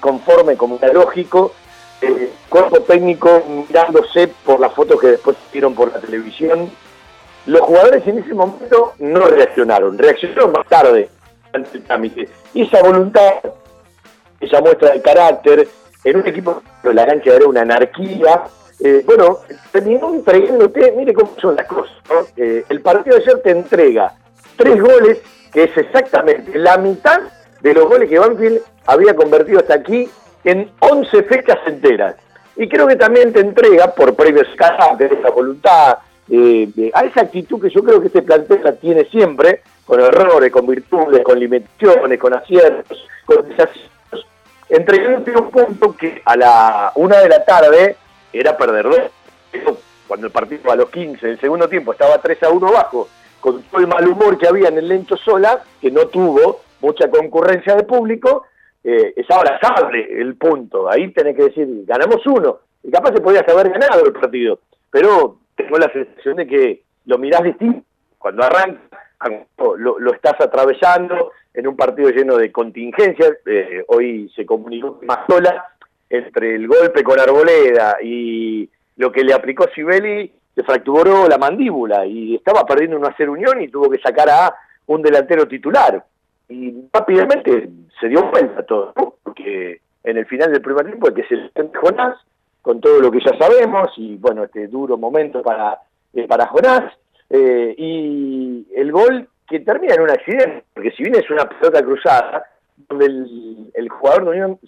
[0.00, 1.52] conforme como era lógico,
[2.00, 6.70] eh, cuerpo técnico mirándose por las fotos que después hicieron por la televisión.
[7.46, 11.08] Los jugadores en ese momento no reaccionaron, reaccionaron más tarde
[11.52, 12.28] ante el trámite.
[12.54, 13.34] Y esa voluntad,
[14.40, 15.68] esa muestra de carácter,
[16.04, 18.44] en un equipo pero la cancha era una anarquía,
[18.80, 19.38] eh, bueno,
[19.70, 21.94] terminó entregándote, mire cómo son las cosas.
[22.10, 22.26] ¿no?
[22.36, 24.14] Eh, el partido de ayer te entrega
[24.56, 25.18] tres goles,
[25.52, 27.20] que es exactamente la mitad
[27.62, 30.08] de los goles que Banfield había convertido hasta aquí
[30.44, 32.16] en 11 fechas enteras.
[32.56, 35.98] Y creo que también te entrega, por previos carácter, esa voluntad,
[36.28, 40.52] eh, a esa actitud que yo creo que este plantel la tiene siempre, con errores,
[40.52, 44.26] con virtudes, con limitaciones, con aciertos, con desaciertos,
[44.68, 47.96] entregándote un punto que a la una de la tarde
[48.32, 49.10] era perdedor.
[50.08, 53.08] Cuando el partido a los 15 del segundo tiempo estaba 3 a 1 abajo,
[53.40, 57.08] con todo el mal humor que había en el Lencho Sola, que no tuvo mucha
[57.08, 58.44] concurrencia de público,
[58.84, 60.90] eh, es abrazable el punto.
[60.90, 62.58] Ahí tenés que decir, ganamos uno.
[62.82, 64.58] Y capaz se podías haber ganado el partido.
[64.90, 67.82] Pero tengo la sensación de que lo mirás distinto.
[68.18, 68.80] Cuando arranca,
[69.78, 73.38] lo, lo estás atravesando en un partido lleno de contingencias.
[73.46, 75.66] Eh, hoy se comunicó más sola
[76.10, 82.04] entre el golpe con Arboleda y lo que le aplicó Sibeli, se fracturó la mandíbula
[82.04, 84.54] y estaba perdiendo una hacer unión y tuvo que sacar a
[84.86, 86.04] un delantero titular.
[86.52, 88.92] Y rápidamente se dio vuelta todo,
[89.22, 91.50] porque en el final del primer tiempo el que se le
[91.80, 92.18] Jonás,
[92.60, 95.78] con todo lo que ya sabemos, y bueno, este duro momento para,
[96.12, 96.92] eh, para Jonás,
[97.30, 101.82] eh, y el gol que termina en un accidente, porque si bien es una pelota
[101.82, 102.44] cruzada,
[102.88, 104.58] donde el, el jugador de Unión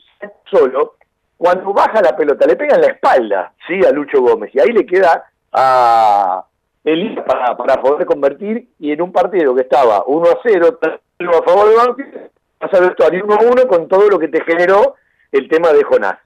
[0.50, 0.94] solo,
[1.36, 4.72] cuando baja la pelota le pega en la espalda, sí, a Lucho Gómez, y ahí
[4.72, 6.44] le queda a
[6.82, 10.78] Elías para, para poder convertir, y en un partido que estaba 1 a 0,
[11.30, 14.42] a favor de Banfield, vas a ver 1 a 1 con todo lo que te
[14.44, 14.94] generó
[15.32, 16.18] el tema de Jonás.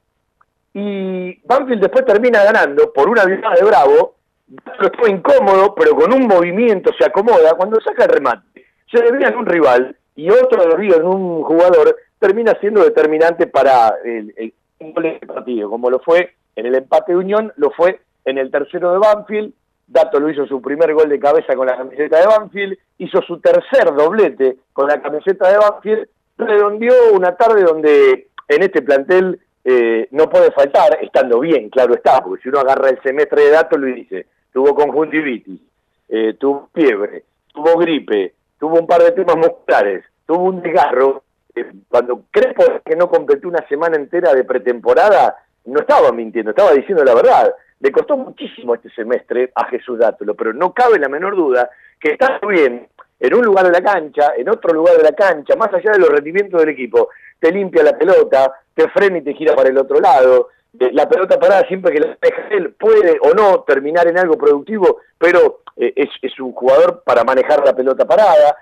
[0.75, 4.17] Y Banfield después termina ganando por una virada de Bravo,
[4.99, 9.37] fue incómodo, pero con un movimiento se acomoda, cuando saca el remate, se desvía en
[9.37, 15.27] un rival y otro desvío en un jugador, termina siendo determinante para el, el, el
[15.27, 18.99] partido, como lo fue en el empate de Unión, lo fue en el tercero de
[18.99, 19.53] Banfield,
[19.89, 23.41] Dato lo hizo su primer gol de cabeza con la camiseta de Banfield, hizo su
[23.41, 30.09] tercer doblete con la camiseta de Banfield, redondeó una tarde donde en este plantel eh,
[30.11, 33.81] no puede faltar, estando bien, claro está, porque si uno agarra el semestre de datos
[33.81, 35.61] lo dice, tuvo conjuntivitis,
[36.09, 41.23] eh, tuvo fiebre, tuvo gripe, tuvo un par de temas musculares, tuvo un desgarro,
[41.55, 46.73] eh, cuando Crespo que no completó una semana entera de pretemporada, no estaba mintiendo, estaba
[46.73, 47.55] diciendo la verdad.
[47.81, 51.71] Le costó muchísimo este semestre a Jesús Dátulo, pero no cabe la menor duda
[52.01, 52.89] que está bien
[53.21, 55.99] en un lugar de la cancha, en otro lugar de la cancha, más allá de
[55.99, 57.09] los rendimientos del equipo,
[57.39, 61.09] te limpia la pelota, te frena y te gira para el otro lado, eh, la
[61.09, 65.63] pelota parada siempre que la deja él puede o no terminar en algo productivo, pero
[65.77, 68.57] eh, es, un jugador para manejar la pelota parada,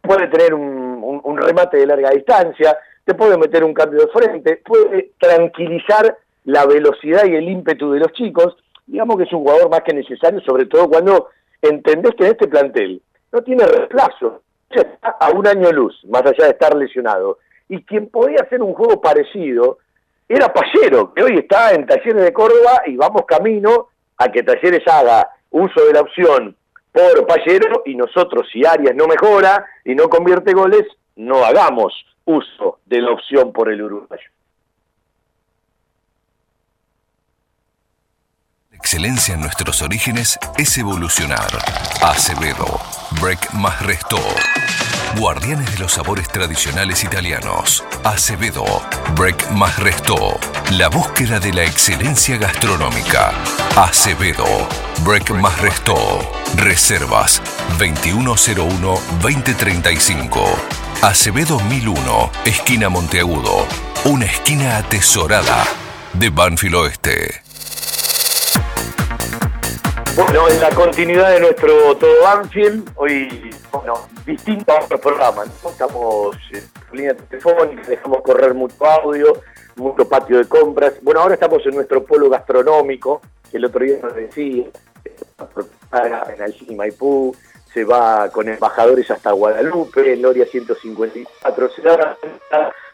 [0.00, 4.62] puede tener un, un, remate de larga distancia, te puede meter un cambio de frente,
[4.64, 6.16] puede tranquilizar
[6.48, 9.92] la velocidad y el ímpetu de los chicos, digamos que es un jugador más que
[9.92, 11.28] necesario, sobre todo cuando
[11.60, 14.40] entendés que en este plantel no tiene reemplazo,
[14.70, 17.36] está a un año luz, más allá de estar lesionado,
[17.68, 19.76] y quien podía hacer un juego parecido
[20.26, 24.88] era Pallero, que hoy está en Talleres de Córdoba y vamos camino a que Talleres
[24.88, 26.56] haga uso de la opción
[26.90, 31.92] por Pallero y nosotros si Arias no mejora y no convierte goles, no hagamos
[32.24, 34.30] uso de la opción por el uruguayo.
[38.88, 41.46] Excelencia en nuestros orígenes es evolucionar.
[42.00, 42.80] Acevedo,
[43.20, 44.16] Break más Resto.
[45.18, 47.84] Guardianes de los sabores tradicionales italianos.
[48.02, 48.64] Acevedo,
[49.14, 50.40] Break más Resto.
[50.70, 53.34] La búsqueda de la excelencia gastronómica.
[53.76, 54.46] Acevedo,
[55.04, 55.94] Break más Resto.
[56.56, 57.42] Reservas
[57.78, 60.42] 2101-2035.
[61.02, 63.66] Acevedo 1001, esquina Monteagudo.
[64.06, 65.66] Una esquina atesorada
[66.14, 67.47] de Banfield Oeste.
[70.18, 73.94] Bueno, en la continuidad de nuestro Todo Banfield, hoy, bueno,
[74.26, 75.70] distinto a otros programas, ¿no?
[75.70, 79.40] Estamos en línea telefónica, dejamos correr mucho audio,
[79.76, 80.94] mucho patio de compras.
[81.02, 84.64] Bueno, ahora estamos en nuestro polo gastronómico, que el otro día nos decía,
[85.92, 87.32] en el Maipú,
[87.72, 92.18] se va con embajadores hasta Guadalupe, en Loria 154, se da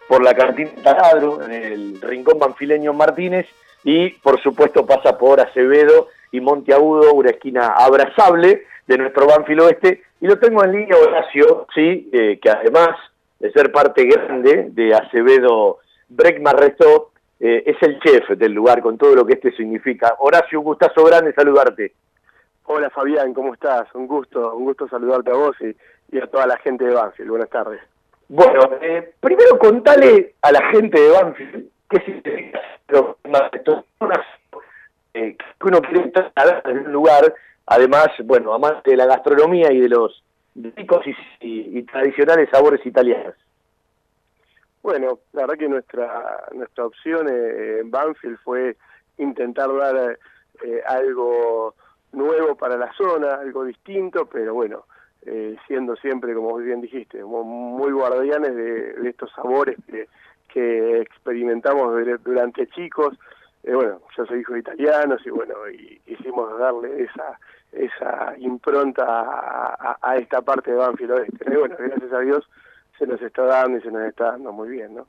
[0.07, 3.47] por la cantina Taladro, en el rincón banfileño Martínez,
[3.83, 10.03] y por supuesto pasa por Acevedo y Monteagudo, una esquina abrazable de nuestro Banfield Oeste,
[10.21, 12.89] y lo tengo en línea Horacio, sí, eh, que además
[13.39, 15.79] de ser parte grande de Acevedo
[16.09, 20.17] Breckman Resto, eh, es el chef del lugar con todo lo que este significa.
[20.19, 21.93] Horacio, un gustazo grande saludarte.
[22.65, 23.95] Hola Fabián, ¿cómo estás?
[23.95, 27.31] Un gusto, un gusto saludarte a vos y, y a toda la gente de Banfield.
[27.31, 27.81] Buenas tardes.
[28.29, 33.19] Bueno, eh, primero contale a la gente de Banfield qué significa Acevedo
[35.15, 37.33] eh, que uno quiere estar en un lugar,
[37.67, 40.23] además, bueno, amante de la gastronomía y de los
[40.55, 41.05] ricos
[41.41, 43.35] y, tradicionales sabores italianos.
[44.83, 48.77] Bueno, la verdad que nuestra nuestra opción eh, en Banfield fue
[49.19, 50.19] intentar dar
[50.63, 51.75] eh, algo
[52.13, 54.85] nuevo para la zona, algo distinto, pero bueno,
[55.27, 59.77] eh, siendo siempre, como bien dijiste, muy guardianes de, estos sabores
[60.49, 61.93] que experimentamos
[62.23, 63.17] durante chicos,
[63.65, 67.39] eh, bueno, yo soy hijo de italianos y bueno, y quisimos darle esa
[67.73, 69.05] esa impronta
[70.01, 71.45] a, esta parte de Banfield Oeste.
[71.53, 72.49] Y bueno, gracias a Dios
[72.99, 75.09] se nos está dando y se nos está dando muy bien, ¿no?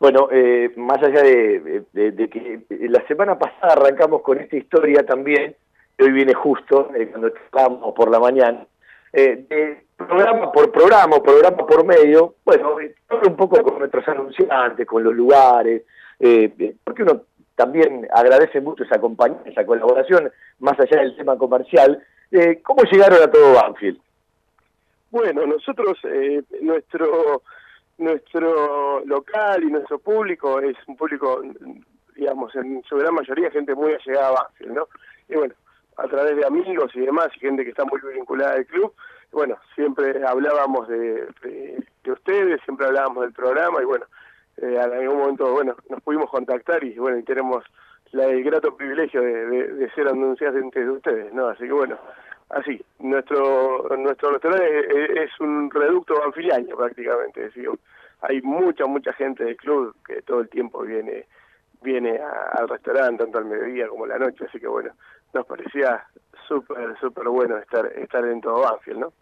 [0.00, 5.54] Bueno, eh, más allá de, de- que la semana pasada arrancamos con esta historia también,
[5.96, 8.66] que hoy viene justo, eh, cuando estábamos por la mañana,
[9.12, 12.94] eh, de programa por programa, programa por medio, bueno, eh,
[13.26, 15.84] un poco con nuestros anunciantes, con los lugares,
[16.18, 17.22] eh, porque uno
[17.56, 20.30] también agradece mucho esa compañía, esa colaboración,
[20.60, 22.02] más allá del tema comercial.
[22.30, 23.98] Eh, ¿Cómo llegaron a todo Banfield?
[25.10, 27.42] Bueno, nosotros, eh, nuestro
[27.98, 31.40] nuestro local y nuestro público es un público,
[32.14, 34.88] digamos, en su gran mayoría gente muy allegada a Banfield, ¿no?
[35.28, 35.54] Y bueno,
[35.96, 38.92] a través de amigos y demás, y gente que está muy vinculada al club,
[39.32, 44.04] bueno, siempre hablábamos de, de, de ustedes, siempre hablábamos del programa, y bueno,
[44.58, 47.64] eh, en algún momento, bueno, nos pudimos contactar y bueno, y tenemos
[48.12, 51.48] la, el grato privilegio de, ser anunciantes de ustedes, ¿no?
[51.48, 51.98] Así que bueno,
[52.50, 57.68] así, nuestro nuestro restaurante es, un reducto banfiliaño prácticamente, decir,
[58.22, 61.26] hay mucha, mucha gente del club que todo el tiempo viene
[61.82, 64.92] viene al restaurante, tanto al mediodía como a la noche, así que bueno,
[65.34, 66.04] nos parecía
[66.48, 69.12] súper, súper bueno estar estar en todo Banfield, ¿no?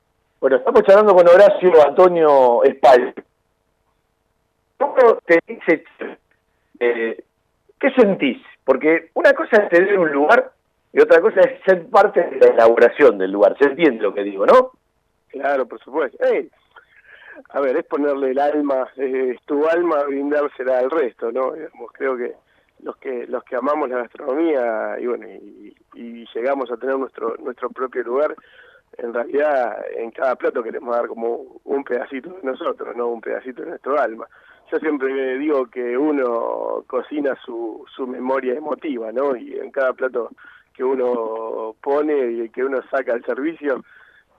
[0.40, 3.14] Bueno, estamos charlando con Horacio Antonio Espal.
[4.92, 5.84] ¿Cómo te dice,
[6.80, 7.24] eh,
[7.80, 8.42] qué sentís?
[8.64, 10.52] Porque una cosa es tener un lugar
[10.92, 13.56] y otra cosa es ser parte de la elaboración del lugar.
[13.58, 14.72] Se entiende lo que digo, ¿no?
[15.28, 16.22] Claro, por supuesto.
[16.24, 16.48] Eh,
[17.50, 21.52] a ver, es ponerle el alma, eh, tu alma, brindársela al resto, ¿no?
[21.52, 22.34] Digamos, creo que
[22.80, 27.36] los que los que amamos la gastronomía y bueno y, y llegamos a tener nuestro
[27.38, 28.34] nuestro propio lugar,
[28.98, 33.62] en realidad en cada plato queremos dar como un pedacito de nosotros, no un pedacito
[33.62, 34.28] de nuestro alma.
[34.70, 39.36] Yo siempre digo que uno cocina su, su memoria emotiva, ¿no?
[39.36, 40.30] Y en cada plato
[40.74, 43.84] que uno pone y que uno saca al servicio,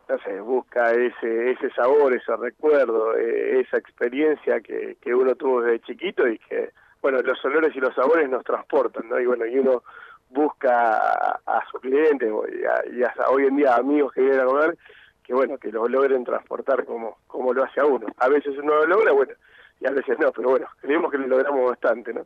[0.09, 5.61] no sé, busca ese ese sabor, ese recuerdo, eh, esa experiencia que, que uno tuvo
[5.61, 6.71] desde chiquito y que,
[7.01, 9.19] bueno, los olores y los sabores nos transportan, ¿no?
[9.19, 9.83] Y bueno, y uno
[10.29, 14.41] busca a, a sus clientes y, a- y hasta hoy en día amigos que vienen
[14.41, 14.77] a comer,
[15.23, 18.07] que bueno, que lo logren transportar como, como lo hace a uno.
[18.17, 19.33] A veces uno lo logra, bueno,
[19.79, 22.21] y a veces no, pero bueno, creemos que lo logramos bastante, ¿no?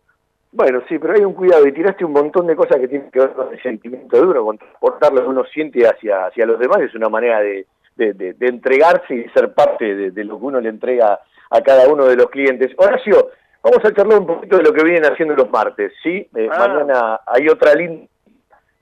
[0.51, 3.19] Bueno, sí, pero hay un cuidado y tiraste un montón de cosas que tienen que
[3.19, 6.57] ver con el sentimiento de uno, con transportar lo que uno siente hacia, hacia los
[6.59, 10.39] demás, es una manera de, de, de- de entregarse y ser parte de, de lo
[10.39, 11.19] que uno le entrega
[11.51, 12.71] a cada uno de los clientes.
[12.77, 13.29] Horacio,
[13.61, 16.27] vamos a charlar un poquito de lo que vienen haciendo los martes, ¿sí?
[16.35, 16.67] Eh, Ah.
[16.67, 18.07] Mañana hay otra linda,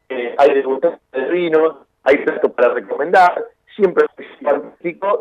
[0.10, 3.44] eh, hay degustación de vino, hay platos para recomendar,
[3.76, 4.06] siempre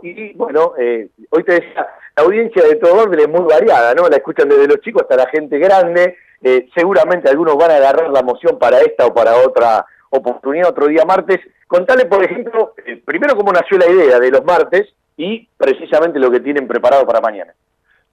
[0.03, 1.87] y bueno, eh, hoy te decía,
[2.17, 4.09] la audiencia de todo orden es muy variada, ¿no?
[4.09, 8.09] La escuchan desde los chicos hasta la gente grande, eh, seguramente algunos van a agarrar
[8.11, 11.41] la moción para esta o para otra oportunidad otro día martes.
[11.67, 16.31] Contale, por ejemplo, eh, primero cómo nació la idea de los martes y precisamente lo
[16.31, 17.53] que tienen preparado para mañana.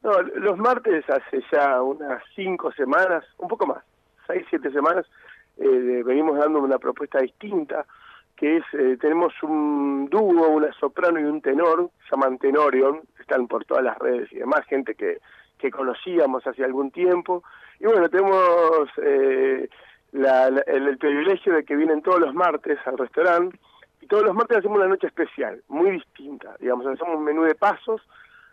[0.01, 3.83] No, los martes hace ya unas cinco semanas, un poco más,
[4.27, 5.05] seis, siete semanas,
[5.57, 7.85] eh, venimos dando una propuesta distinta,
[8.35, 13.63] que es, eh, tenemos un dúo, una soprano y un tenor, llaman Tenorion, están por
[13.65, 15.19] todas las redes y demás, gente que,
[15.59, 17.43] que conocíamos hace algún tiempo,
[17.79, 19.69] y bueno, tenemos eh,
[20.11, 23.57] la- el privilegio de que vienen todos los martes al restaurante,
[24.01, 27.55] y todos los martes hacemos una noche especial, muy distinta, digamos, hacemos un menú de
[27.55, 28.01] pasos,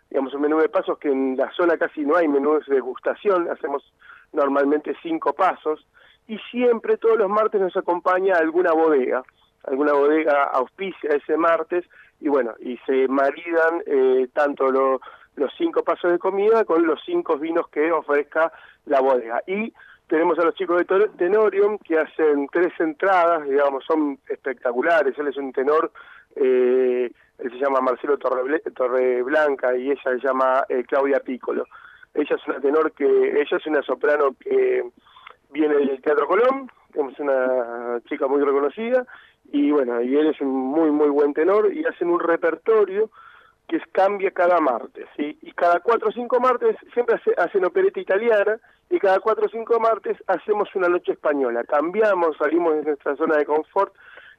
[0.09, 3.49] digamos, un menú de pasos que en la zona casi no hay menús de degustación,
[3.49, 3.83] hacemos
[4.31, 5.85] normalmente cinco pasos,
[6.27, 9.23] y siempre todos los martes nos acompaña alguna bodega,
[9.63, 11.85] alguna bodega auspicia ese martes,
[12.19, 15.01] y bueno, y se maridan eh, tanto lo-
[15.35, 18.51] los cinco pasos de comida con los cinco vinos que ofrezca
[18.85, 19.41] la bodega.
[19.47, 19.73] Y
[20.07, 25.37] tenemos a los chicos de Tenorium que hacen tres entradas, digamos, son espectaculares, él es
[25.37, 25.91] un tenor,
[26.35, 27.09] eh,
[27.39, 31.65] él se llama Marcelo Torreblanca y ella se llama eh, Claudia Piccolo.
[32.13, 34.83] Ella es una tenor que, ella es una soprano que
[35.49, 39.05] viene del Teatro Colón, es una chica muy reconocida,
[39.51, 43.09] y bueno, y él es un muy, muy buen tenor, y hacen un repertorio
[43.67, 45.37] que cambia cada martes, ¿sí?
[45.41, 49.49] Y cada cuatro o cinco martes siempre hace- hacen opereta italiana, y cada cuatro o
[49.49, 51.63] cinco martes hacemos una noche española.
[51.63, 53.93] Cambiamos, salimos de nuestra zona de confort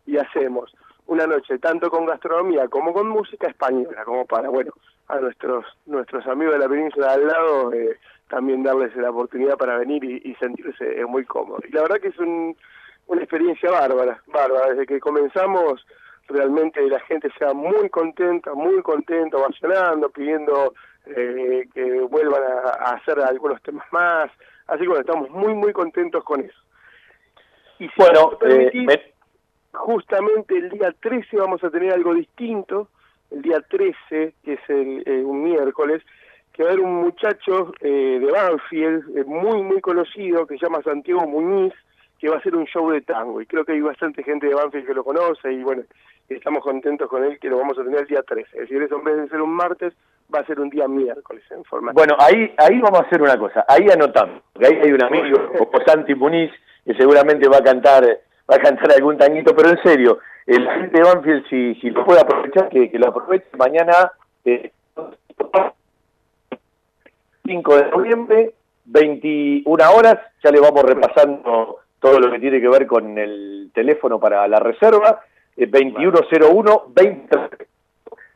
[0.05, 0.75] y hacemos
[1.07, 4.73] una noche tanto con gastronomía como con música española, como para, bueno,
[5.09, 7.99] a nuestros nuestros amigos de la península de al lado eh,
[8.33, 11.63] también darles la oportunidad para venir y, y sentirse eh, muy cómodos.
[11.69, 12.57] Y la verdad que es un-
[13.09, 14.71] una experiencia bárbara, bárbara.
[14.71, 15.87] Desde que comenzamos
[16.29, 20.73] realmente la gente se va muy contenta, muy contenta, ovacionando, pidiendo
[21.05, 24.31] eh, que vuelvan a, a hacer algunos temas más.
[24.67, 26.59] Así que bueno, estamos muy, muy contentos con eso.
[27.81, 29.13] Y si Bueno, permitís, eh, me-
[29.79, 32.89] justamente el día 13 vamos a tener algo distinto,
[33.31, 36.03] el día 13, que es el, eh, un miércoles,
[36.53, 40.67] que va a haber un muchacho eh, de Banfield, eh, muy, muy conocido, que se
[40.67, 41.73] llama Santiago Muñiz,
[42.19, 43.41] que va a hacer un show de tango.
[43.41, 45.83] Y creo que hay bastante gente de Banfield que lo conoce y bueno,
[46.29, 48.49] estamos contentos con él que lo vamos a tener el día 13.
[48.53, 49.95] Es decir, eso en vez de ser un martes,
[50.33, 51.93] va a ser un día miércoles en forma.
[51.93, 55.39] Bueno, ahí, ahí vamos a hacer una cosa, ahí anotamos, que ahí hay un amigo
[55.59, 56.51] como Santi Muniz
[56.85, 58.05] que seguramente va a cantar,
[58.51, 62.05] va a cantar algún tanguito, pero en serio, el gente de Banfield si, si lo
[62.05, 64.13] puede aprovechar, que, que lo aproveche mañana
[64.45, 64.73] eh,
[67.45, 72.87] 5 de noviembre, 21 horas, ya le vamos repasando todo lo que tiene que ver
[72.87, 75.21] con el teléfono para la reserva,
[75.57, 77.69] eh, 2101 23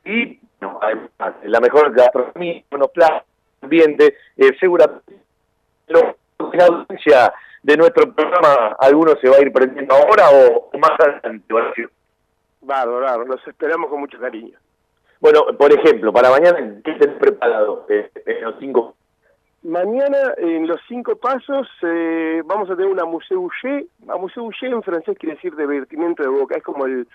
[0.04, 1.10] y no, además,
[1.42, 3.24] la mejor gastronomía, monoplaza,
[3.60, 5.16] ambiente, eh, seguramente
[5.88, 7.32] la audiencia
[7.62, 11.52] de nuestro programa, algunos se va a ir prendiendo ahora o, o más adelante.
[11.52, 11.90] Horacio.
[12.60, 14.58] Bárbaro, bárbaro, los esperamos con mucho cariño.
[15.20, 18.95] Bueno, por ejemplo, para mañana, ¿qué tenés preparado eh, en los cinco?
[19.66, 23.86] Mañana, en los cinco pasos, eh, vamos a tener una museuché.
[24.08, 26.56] A museuché en francés quiere decir divertimiento de boca.
[26.56, 27.08] Es como el,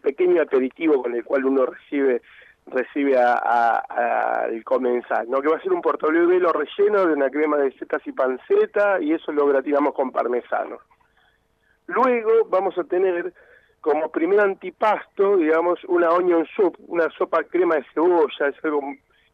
[0.00, 2.22] pequeño aperitivo con el cual uno recibe
[2.68, 5.40] recibe a- a- a- al comensal, ¿no?
[5.40, 9.12] Que va a ser un portobello relleno de una crema de setas y panceta y
[9.12, 10.78] eso lo gratinamos con parmesano.
[11.86, 13.32] Luego vamos a tener
[13.80, 18.80] como primer antipasto, digamos, una onion soup, una sopa crema de cebolla, es algo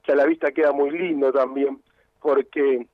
[0.02, 1.78] que a la vista queda muy lindo también,
[2.22, 2.86] porque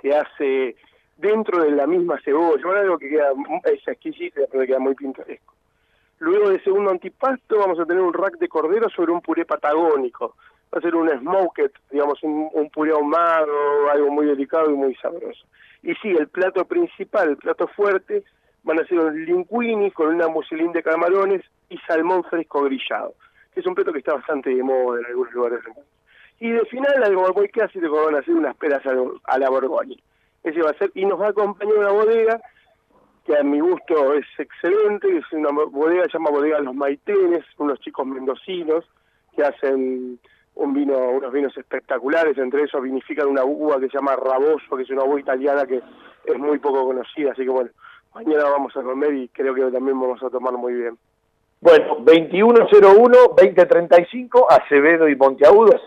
[0.00, 0.76] se hace
[1.16, 3.32] dentro de la misma cebolla, algo que queda,
[3.64, 5.54] es exquisito, pero queda muy pintoresco.
[6.18, 10.36] Luego de segundo antipasto vamos a tener un rack de cordero sobre un puré patagónico.
[10.72, 15.46] Va a ser un smoked, digamos, un, puré ahumado, algo muy delicado y muy sabroso.
[15.82, 18.22] Y sí, el plato principal, el plato fuerte,
[18.62, 23.14] van a ser un linguini con una muselín de camarones y salmón fresco grillado,
[23.54, 25.90] que es un plato que está bastante de moda en algunos lugares del mundo.
[26.40, 29.96] Y de final, algo muy clásico, van a ser unas peras a, la borgoña.
[30.42, 32.40] Ese va a ser, y nos va a acompañar una bodega
[33.26, 37.78] que a mi gusto es excelente, es una bodega, se llama Bodega Los Maitenes, unos
[37.80, 38.86] chicos mendocinos
[39.36, 40.18] que hacen
[40.54, 44.84] un vino, unos vinos espectaculares, entre esos vinifican una uva que se llama Raboso, que
[44.84, 45.82] es una uva italiana que
[46.24, 47.68] es muy poco conocida, así que bueno,
[48.14, 50.96] mañana vamos a comer y creo que también vamos a tomar muy bien.
[51.60, 55.78] Bueno, 2101-2035, Acevedo y Monteagudo,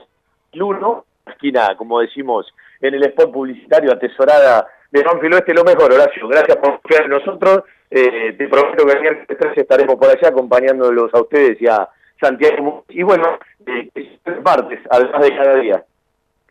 [0.54, 5.92] el 1, esquina, como decimos en el spot publicitario, atesorada de Banfield Oeste, lo mejor,
[5.92, 6.28] Horacio.
[6.28, 7.64] Gracias por confiar en nosotros.
[7.90, 11.88] Eh, te prometo que el miércoles 13 estaremos por allá acompañándolos a ustedes y a
[12.20, 12.86] Santiago.
[12.90, 15.84] Y bueno, eh, es martes, además de cada día.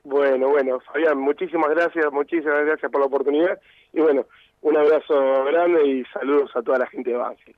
[0.04, 3.58] Bueno, bueno, Fabián, muchísimas gracias, muchísimas gracias por la oportunidad
[3.92, 4.26] y bueno,
[4.62, 7.56] un abrazo grande y saludos a toda la gente de Banfield.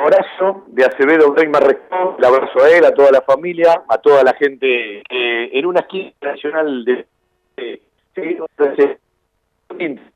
[0.00, 4.22] Abrazo de Acevedo Breitman Rector, el abrazo a él, a toda la familia, a toda
[4.24, 7.06] la gente que en una esquina nacional de,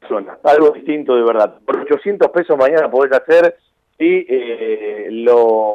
[0.09, 1.59] zona, algo distinto de verdad.
[1.64, 3.57] Por 800 pesos mañana podés hacer
[3.99, 5.74] sí, eh, los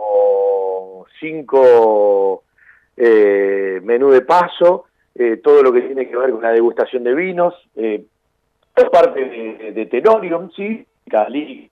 [1.19, 2.43] cinco
[2.97, 4.85] eh, menú de paso,
[5.15, 8.03] eh, todo lo que tiene que ver con la degustación de vinos, eh,
[8.91, 11.69] parte de, de Tenorium, sí, Cali,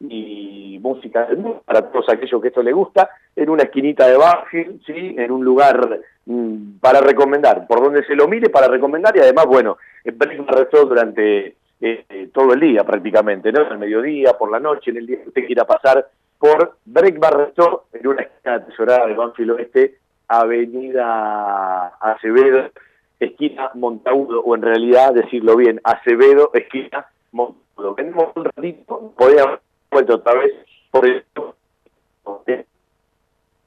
[0.00, 4.16] y música del mundo para todos aquellos que esto les gusta, en una esquinita de
[4.16, 5.14] Banfield, ¿sí?
[5.18, 9.46] en un lugar mm, para recomendar, por donde se lo mire para recomendar y además,
[9.46, 11.46] bueno, en Breakfast Restaurant durante
[11.80, 13.60] eh, eh, todo el día prácticamente, ¿no?
[13.60, 16.08] Al mediodía, por la noche, en el día que usted quiera pasar
[16.38, 19.98] por Breakfast Restaurant en una esquina tesorada de Banfield Oeste,
[20.28, 22.70] Avenida Acevedo,
[23.18, 27.94] esquina Montagudo, o en realidad decirlo bien, Acevedo, esquina Montagudo.
[27.96, 30.52] Venimos un ratito, podríamos vuelto otra vez
[30.90, 31.24] por el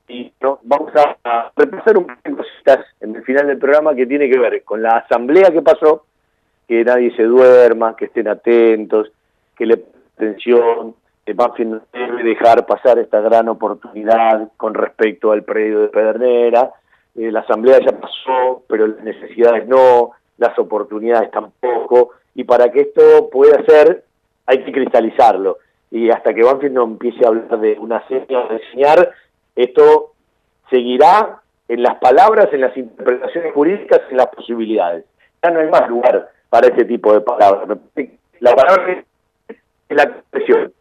[0.08, 4.06] y no, vamos a, repasar un par de cositas en el final del programa que
[4.06, 6.06] tiene que ver con la asamblea que pasó,
[6.68, 9.10] que nadie se duerma, que estén atentos,
[9.56, 9.86] que le
[10.18, 10.96] atención,
[11.26, 16.72] que no debe dejar pasar esta gran oportunidad con respecto al predio de Pedernera.
[17.16, 22.82] Eh, la asamblea ya pasó, pero las necesidades no, las oportunidades tampoco, y para que
[22.82, 24.04] esto pueda ser
[24.46, 25.58] hay que cristalizarlo.
[25.92, 29.12] Y hasta que Banfield no empiece a hablar de una seña, de enseñar,
[29.56, 30.14] esto
[30.70, 35.06] seguirá en las palabras, en las interpretaciones jurídicas, en las posibilidades.
[35.44, 37.78] Ya no hay más lugar para este tipo de palabras.
[38.40, 39.04] La palabra
[39.48, 39.58] es
[39.90, 40.74] la expresión.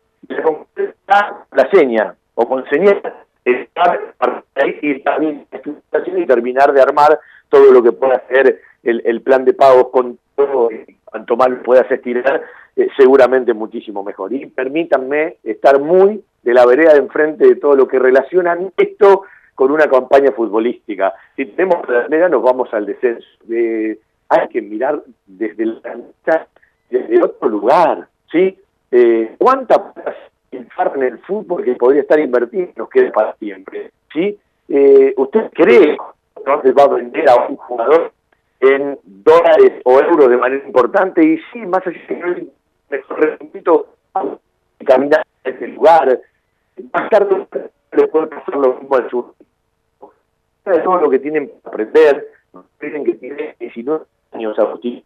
[1.53, 3.03] La seña, o con señal,
[6.21, 7.19] y terminar de armar
[7.49, 10.69] todo lo que pueda hacer el, plan de pagos con todo,
[11.11, 12.43] cuanto más lo puedas estirar,
[12.77, 14.33] eh, seguramente muchísimo mejor.
[14.33, 19.23] Y permítanme estar muy de la vereda de enfrente de todo lo que relacionan esto
[19.55, 21.13] con una campaña futbolística.
[21.37, 23.27] Si tenemos la nos vamos al descenso.
[24.29, 26.47] Hay que mirar desde la
[26.89, 28.57] desde otro lugar, ¿sí?
[28.91, 29.93] Eh, ¿Cuánta
[30.97, 33.91] en el fútbol que podría estar invertido nos quede para siempre?
[34.13, 34.39] ¿sí?
[34.69, 35.97] Eh, ¿Usted cree
[36.63, 38.13] que va a vender a un jugador
[38.61, 41.25] en dólares o euros de manera importante?
[41.25, 42.01] Y sí, más allá
[42.91, 43.03] de
[43.53, 43.87] que no
[44.85, 46.21] caminar en ese lugar,
[46.93, 47.47] más tarde
[47.93, 49.35] le puede pasar lo mismo al sur.
[50.65, 52.29] Es todo lo que tienen que aprender,
[52.81, 55.03] dicen que tiene 19 años Agustín.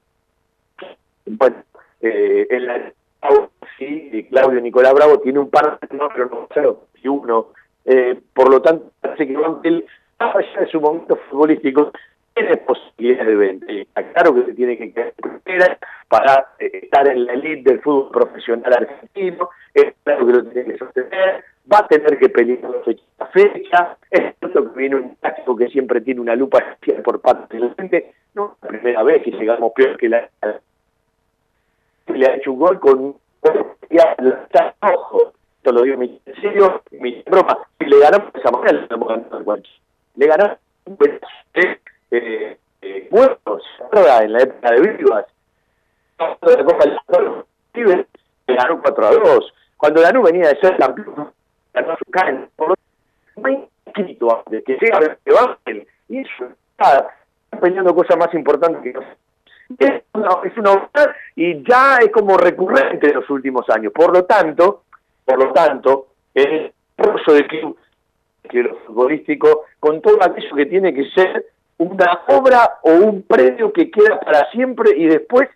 [1.26, 1.56] Bueno,
[2.00, 2.92] eh, en la
[3.78, 7.48] sí, Claudio Nicolás Bravo tiene un par de no, pero no sé, uno.
[7.84, 9.86] Eh, por lo tanto, parece que él,
[10.18, 11.92] más allá de su momento futbolístico,
[12.34, 13.66] tiene posibilidades de venta.
[13.72, 15.78] Está claro que se tiene que quedar
[16.08, 20.72] para eh, estar en la elite del fútbol profesional argentino, es claro que lo tiene
[20.72, 23.02] que sostener, va a tener que pelear fecha
[23.32, 27.64] fecha, es cierto que viene un táctico que siempre tiene una lupa por parte de
[27.64, 30.28] la gente, no es la primera vez que llegamos peor que la
[32.08, 33.16] le ha hecho un gol con
[34.80, 39.62] ojo, esto lo digo en serio, mi broma, si le ganamos esa le al
[40.16, 41.78] Le ganamos un de
[42.16, 43.62] eh, eh, muertos,
[43.92, 45.26] en la época de Vivas,
[46.18, 46.84] la Copa
[47.74, 48.06] del
[48.46, 49.54] le ganó 4 a 2.
[49.76, 51.32] Cuando Lanú venía de ser campeón,
[51.72, 52.74] ganó su can, lo
[53.36, 55.58] no hay escrito antes, que llega que va,
[56.08, 57.08] y eso está
[57.60, 58.90] peleando cosas más importantes que
[59.86, 60.90] es una, es una
[61.34, 63.92] y ya es como recurrente en los últimos años.
[63.92, 64.82] Por lo tanto,
[65.24, 67.78] por lo tanto, el esfuerzo de club
[68.86, 71.46] futbolístico con todo aquello que tiene que ser
[71.78, 75.48] una obra o un premio que queda para siempre y después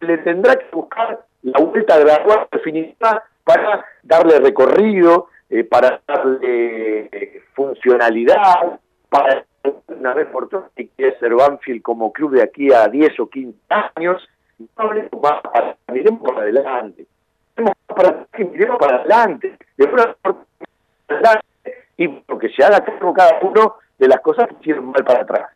[0.00, 7.42] le tendrá que buscar la vuelta gradual definitiva para darle recorrido, eh, para darle eh,
[7.54, 9.44] funcionalidad, para
[9.88, 13.28] una vez por todas si quiere ser Banfield como club de aquí a 10 o
[13.28, 13.58] 15
[13.96, 14.28] años,
[14.58, 15.42] no hablemos más,
[15.92, 17.06] miremos para adelante.
[17.86, 19.56] Para, miremos para adelante.
[21.96, 25.55] y porque se haga cargo cada uno de las cosas que hicieron mal para atrás.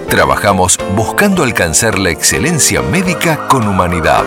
[0.11, 4.25] Trabajamos buscando alcanzar la excelencia médica con humanidad.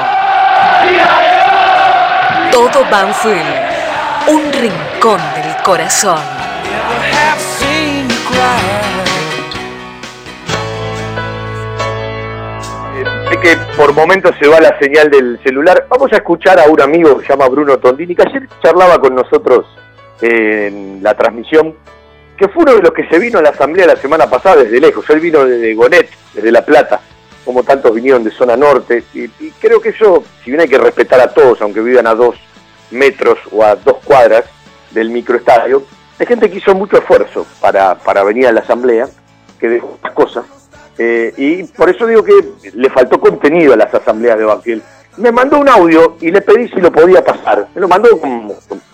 [2.52, 3.44] Todo Banfield,
[4.28, 6.18] un rincón del corazón.
[13.30, 15.86] Sé que por momentos se va la señal del celular.
[15.88, 19.14] Vamos a escuchar a un amigo que se llama Bruno Tondini, que ayer charlaba con
[19.14, 19.66] nosotros
[20.20, 21.76] en la transmisión,
[22.36, 24.80] que fue uno de los que se vino a la asamblea la semana pasada desde
[24.80, 25.08] lejos.
[25.10, 27.00] Él vino desde Gonet, desde La Plata,
[27.50, 29.02] como tantos vinieron de zona norte.
[29.12, 29.28] Y,
[29.60, 32.36] creo que eso, si bien hay que respetar a todos, aunque vivan a dos
[32.92, 34.44] metros o a dos cuadras
[34.92, 35.82] del microestadio,
[36.16, 39.08] hay gente que hizo mucho esfuerzo para, para venir a la asamblea,
[39.58, 40.44] que dejó las cosas.
[40.96, 42.34] Eh, y por eso digo que
[42.72, 44.82] le faltó contenido a las asambleas de Banfield.
[45.16, 47.66] Me mandó un audio y le pedí si lo podía pasar.
[47.74, 48.08] Me lo mandó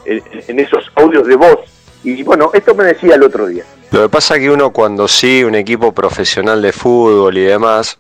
[0.07, 1.59] en esos audios de voz.
[2.03, 3.65] Y bueno, esto me decía el otro día.
[3.91, 7.99] Lo que pasa es que uno cuando sigue un equipo profesional de fútbol y demás,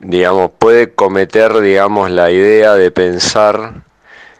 [0.00, 3.82] digamos, puede cometer, digamos, la idea de pensar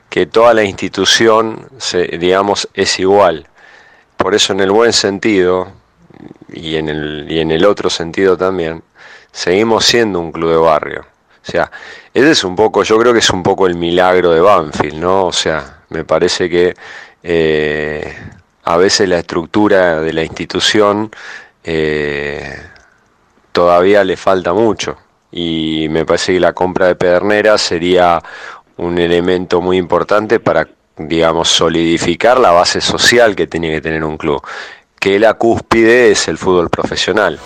[0.09, 3.47] que toda la institución, se, digamos, es igual.
[4.17, 5.69] Por eso en el buen sentido,
[6.53, 8.83] y en el, y en el otro sentido también,
[9.33, 11.07] seguimos siendo un club de barrio.
[11.47, 11.71] O sea,
[12.15, 15.27] ese es un poco, yo creo que es un poco el milagro de Banfield, ¿no?
[15.27, 16.75] O sea, me parece que
[17.23, 18.17] eh,
[18.65, 21.11] a veces la estructura de la institución
[21.65, 22.61] eh,
[23.53, 24.99] todavía le falta mucho
[25.31, 28.23] y me parece que la compra de Pedernera sería
[28.77, 34.17] un elemento muy importante para, digamos, solidificar la base social que tiene que tener un
[34.17, 34.43] club,
[34.99, 37.39] que la cúspide es el fútbol profesional.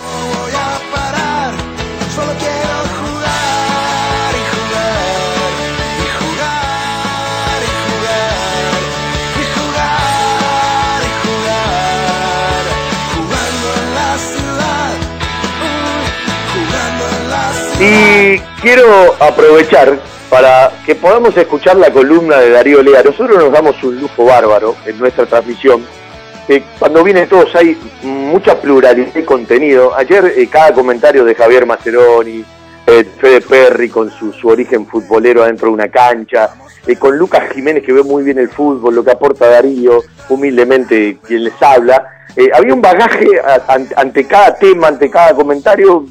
[17.85, 19.99] Y quiero aprovechar
[20.31, 23.03] para que podamos escuchar la columna de Darío Lea.
[23.03, 25.85] Nosotros nos damos un lujo bárbaro en nuestra transmisión.
[26.47, 29.97] que cuando vienen todos hay mucha pluralidad de contenido.
[29.97, 32.45] Ayer eh, cada comentario de Javier Maceroni,
[32.87, 36.51] eh, Fede Perry con su, su origen futbolero adentro de una cancha,
[36.87, 41.19] eh, con Lucas Jiménez que ve muy bien el fútbol, lo que aporta Darío, humildemente
[41.27, 42.07] quien les habla.
[42.37, 43.27] Eh, había un bagaje
[43.97, 46.07] ante cada tema, ante cada comentario,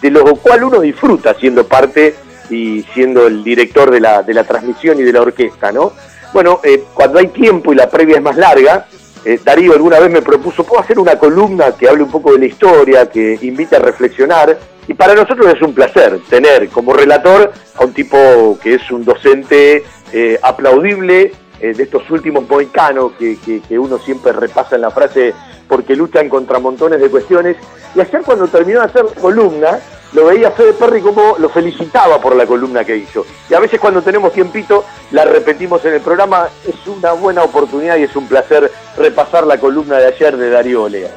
[0.00, 2.14] de lo cual uno disfruta siendo parte
[2.50, 5.92] y siendo el director de la, de la transmisión y de la orquesta, ¿no?
[6.32, 8.86] Bueno, eh, cuando hay tiempo y la previa es más larga,
[9.24, 12.38] eh, Darío alguna vez me propuso, ¿puedo hacer una columna que hable un poco de
[12.38, 14.56] la historia, que invite a reflexionar?
[14.86, 19.04] Y para nosotros es un placer tener como relator a un tipo que es un
[19.04, 24.90] docente eh, aplaudible, eh, de estos últimos moicanos que, que- uno siempre repasa en la
[24.90, 25.34] frase
[25.68, 27.56] porque luchan contra montones de cuestiones.
[27.94, 29.78] Y ayer cuando terminó de hacer la columna,
[30.12, 33.26] lo veía Fede Perry como lo felicitaba por la columna que hizo.
[33.50, 36.48] Y a veces cuando tenemos tiempito, la repetimos en el programa.
[36.66, 40.84] Es una buena oportunidad y es un placer repasar la columna de ayer de Darío
[40.84, 41.10] Olea.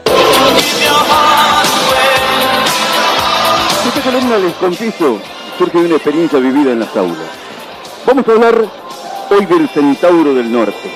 [3.88, 5.20] Esta columna, les confieso,
[5.57, 7.18] surge de una experiencia vivida en las aulas.
[8.06, 8.66] Vamos a hablar
[9.30, 10.91] hoy del Centauro del Norte.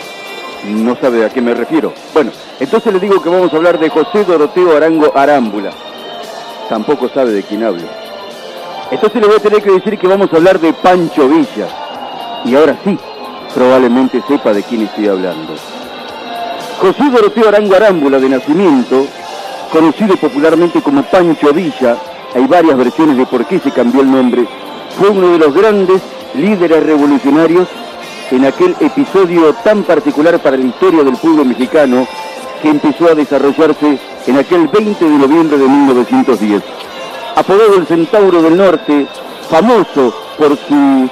[0.67, 1.93] No sabe a qué me refiero.
[2.13, 5.71] Bueno, entonces le digo que vamos a hablar de José Doroteo Arango Arámbula.
[6.69, 7.83] Tampoco sabe de quién hablo.
[8.89, 11.67] Entonces le voy a tener que decir que vamos a hablar de Pancho Villa.
[12.45, 12.97] Y ahora sí,
[13.53, 15.53] probablemente sepa de quién estoy hablando.
[16.79, 19.05] José Doroteo Arango Arámbula, de nacimiento,
[19.71, 21.97] conocido popularmente como Pancho Villa,
[22.33, 24.45] hay varias versiones de por qué se cambió el nombre,
[24.97, 26.01] fue uno de los grandes
[26.35, 27.67] líderes revolucionarios
[28.33, 32.07] en aquel episodio tan particular para la historia del pueblo mexicano
[32.61, 36.63] que empezó a desarrollarse en aquel 20 de noviembre de 1910.
[37.35, 39.05] Apodado el Centauro del Norte,
[39.49, 41.09] famoso por su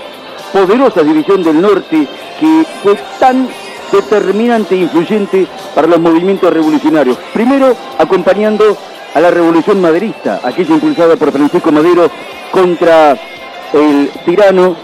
[0.51, 2.07] poderosa división del norte
[2.39, 3.47] que fue tan
[3.91, 7.17] determinante e influyente para los movimientos revolucionarios.
[7.33, 8.75] Primero, acompañando
[9.13, 12.09] a la revolución maderista, aquella impulsada por Francisco Madero
[12.51, 13.11] contra
[13.73, 14.75] el tirano,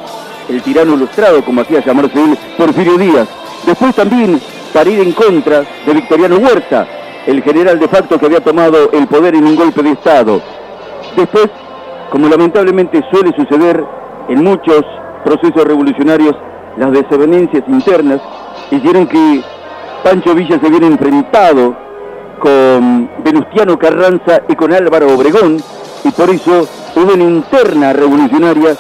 [0.49, 3.27] el tirano ilustrado, como hacía llamarse él, Porfirio Díaz.
[3.65, 4.39] Después también
[4.73, 6.87] para ir en contra de Victoriano Huerta,
[7.25, 10.41] el general de facto que había tomado el poder en un golpe de Estado.
[11.15, 11.49] Después,
[12.11, 13.83] como lamentablemente suele suceder
[14.29, 14.83] en muchos
[15.25, 16.35] procesos revolucionarios,
[16.77, 18.21] las desavenencias internas
[18.71, 19.41] hicieron que
[20.03, 21.75] Pancho Villa se viera enfrentado
[22.39, 25.57] con Venustiano Carranza y con Álvaro Obregón,
[26.03, 28.75] y por eso hubo una interna revolucionaria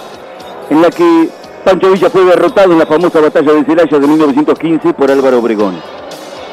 [0.69, 1.29] en la que
[1.67, 5.77] Pancho Villa fue derrotado en la famosa batalla de Celaya de 1915 por Álvaro Obregón.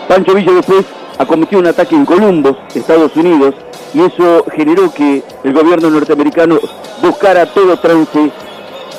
[0.09, 0.85] Pancho Villa después
[1.16, 3.55] acometió un ataque en Columbus, Estados Unidos,
[3.95, 6.59] y eso generó que el gobierno norteamericano
[7.01, 8.32] buscara a todo trance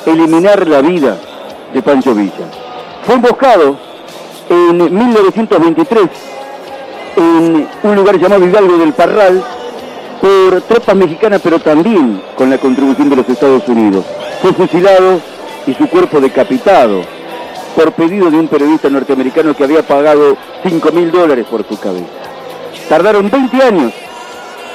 [0.05, 1.17] eliminar la vida
[1.73, 2.47] de Pancho Villa.
[3.05, 3.75] Fue emboscado
[4.49, 6.05] en 1923
[7.17, 9.43] en un lugar llamado Hidalgo del Parral
[10.21, 14.05] por tropas mexicanas, pero también con la contribución de los Estados Unidos.
[14.41, 15.19] Fue fusilado
[15.67, 17.03] y su cuerpo decapitado
[17.75, 22.05] por pedido de un periodista norteamericano que había pagado 5 mil dólares por su cabeza.
[22.87, 23.93] Tardaron 20 años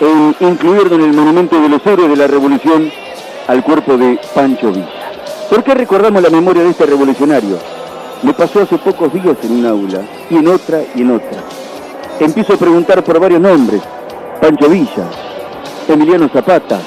[0.01, 2.91] en incluirlo en el monumento de los héroes de la revolución
[3.47, 4.89] al cuerpo de Pancho Villa.
[5.49, 7.59] ¿Por qué recordamos la memoria de este revolucionario?
[8.23, 11.43] Me pasó hace pocos días en un aula, y en otra, y en otra.
[12.21, 13.81] Empiezo a preguntar por varios nombres.
[14.41, 15.07] Pancho Villa,
[15.89, 16.79] Emiliano Zapata,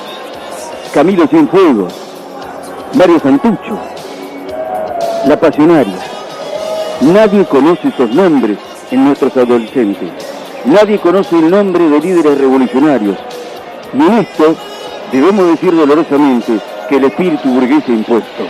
[0.94, 1.94] Camilo Cienfuegos,
[2.94, 3.80] Mario Santucho,
[5.28, 6.00] La Pasionaria.
[7.02, 8.58] Nadie conoce esos nombres
[8.92, 10.10] en nuestros adolescentes.
[10.66, 13.18] Nadie conoce el nombre de líderes revolucionarios.
[13.94, 14.56] Y en esto
[15.12, 18.44] debemos decir dolorosamente que el espíritu burgués ha impuesto.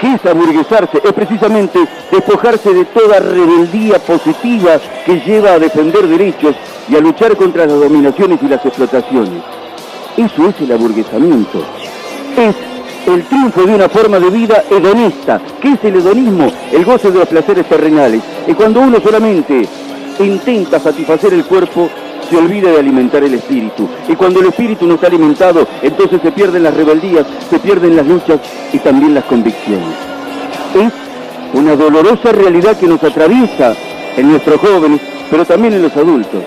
[0.00, 1.00] ¿Qué es aburguesarse?
[1.02, 1.78] Es precisamente
[2.10, 6.56] despojarse de toda rebeldía positiva que lleva a defender derechos
[6.88, 9.42] y a luchar contra las dominaciones y las explotaciones.
[10.16, 11.64] Eso es el aburguesamiento.
[12.36, 12.73] Es
[13.06, 15.40] el triunfo de una forma de vida hedonista.
[15.60, 16.50] ¿Qué es el hedonismo?
[16.72, 18.22] El goce de los placeres terrenales.
[18.46, 19.68] Y cuando uno solamente
[20.20, 21.88] intenta satisfacer el cuerpo,
[22.28, 23.88] se olvida de alimentar el espíritu.
[24.08, 28.06] Y cuando el espíritu no está alimentado, entonces se pierden las rebeldías, se pierden las
[28.06, 28.40] luchas
[28.72, 29.94] y también las convicciones.
[30.74, 30.92] Es
[31.52, 33.74] una dolorosa realidad que nos atraviesa
[34.16, 35.00] en nuestros jóvenes,
[35.30, 36.42] pero también en los adultos.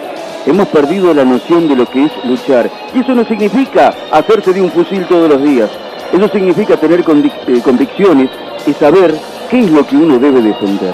[0.46, 2.70] Hemos perdido la noción de lo que es luchar.
[2.96, 5.70] Y eso no significa hacerse de un fusil todos los días.
[6.14, 8.30] Eso significa tener eh, convicciones
[8.66, 9.16] y saber
[9.50, 10.94] qué es lo que uno debe defender.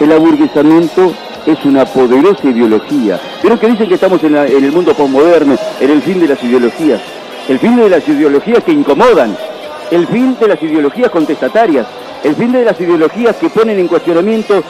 [0.00, 1.12] El aburguesamiento
[1.46, 3.20] es una poderosa ideología.
[3.40, 7.00] Pero que dicen que estamos en, el mundo postmoderno, en el fin de las ideologías.
[7.48, 9.36] El fin de las ideologías que incomodan,
[9.90, 11.86] el fin de las ideologías contestatarias,
[12.24, 14.62] el fin de las ideologías que ponen en cuestionamiento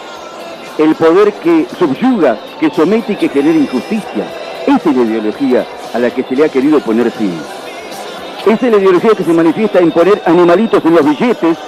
[0.78, 4.26] el poder que subyuga, que somete y que genera injusticia.
[4.66, 5.64] Esa es la ideología
[5.94, 7.32] a la que se le ha querido poner fin.
[8.46, 11.58] Esa es la ideología que se manifiesta en poner animalitos en los billetes,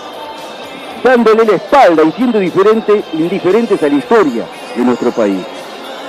[1.03, 4.45] dándole la espalda y siendo diferente, indiferentes a la historia
[4.77, 5.45] de nuestro país.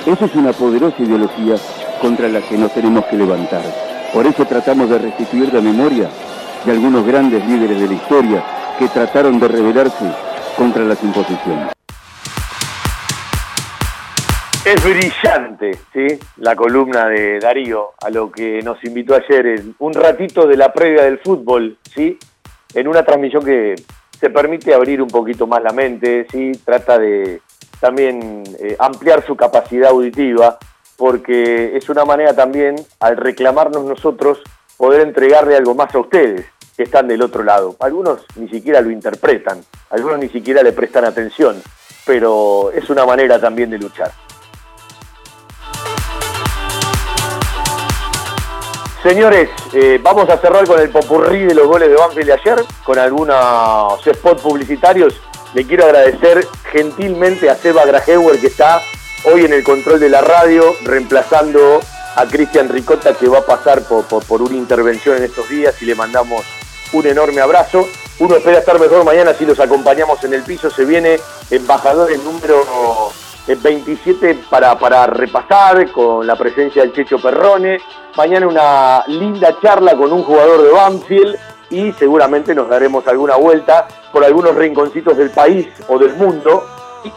[0.05, 1.55] Esa es una poderosa ideología
[1.99, 3.63] contra la que nos tenemos que levantar.
[4.13, 6.07] Por eso tratamos de restituir la memoria
[6.63, 8.43] de algunos grandes líderes de la historia
[8.77, 10.05] que trataron de rebelarse
[10.55, 11.78] contra las imposiciones.
[14.69, 16.19] Es brillante, ¿sí?
[16.37, 20.71] La columna de Darío, a lo que nos invitó ayer en un ratito de la
[20.71, 22.19] previa del fútbol, ¿sí?
[22.75, 23.73] En una transmisión que
[24.19, 26.51] se permite abrir un poquito más la mente, ¿sí?
[26.63, 27.41] Trata de
[27.79, 30.59] también eh, ampliar su capacidad auditiva,
[30.97, 34.39] porque es una manera también, al reclamarnos nosotros,
[34.77, 36.45] poder entregarle algo más a ustedes
[36.77, 37.75] que están del otro lado.
[37.79, 41.59] Algunos ni siquiera lo interpretan, algunos ni siquiera le prestan atención,
[42.05, 44.11] pero es una manera también de luchar.
[49.09, 52.63] Señores, eh, vamos a cerrar con el popurrí de los goles de Banfield de ayer,
[52.83, 55.15] con algunos spots publicitarios.
[55.55, 58.79] Le quiero agradecer gentilmente a Seba Grajeuer que está
[59.23, 61.79] hoy en el control de la radio, reemplazando
[62.15, 65.81] a Cristian Ricota que va a pasar por, por, por una intervención en estos días
[65.81, 66.45] y le mandamos
[66.93, 67.87] un enorme abrazo.
[68.19, 70.69] Uno espera estar mejor mañana si los acompañamos en el piso.
[70.69, 71.19] Se viene
[71.49, 73.11] embajador el número
[73.55, 77.79] 27 para, para repasar con la presencia del Checho Perrone.
[78.15, 81.35] Mañana una linda charla con un jugador de Banfield
[81.69, 86.63] y seguramente nos daremos alguna vuelta por algunos rinconcitos del país o del mundo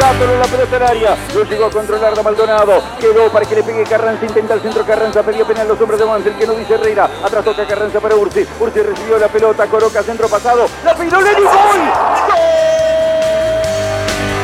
[0.00, 3.62] Dándole la pelota al área, lo llegó a controlar a Maldonado, quedó para que le
[3.62, 6.74] pegue Carranza, intenta el centro Carranza, pedía penal los hombres de Mansell, que no dice
[6.74, 11.20] Herrera, atrás toca Carranza para Ursi, Ursi recibió la pelota, coloca centro pasado, la pidió
[11.20, 11.80] Lenny, gol,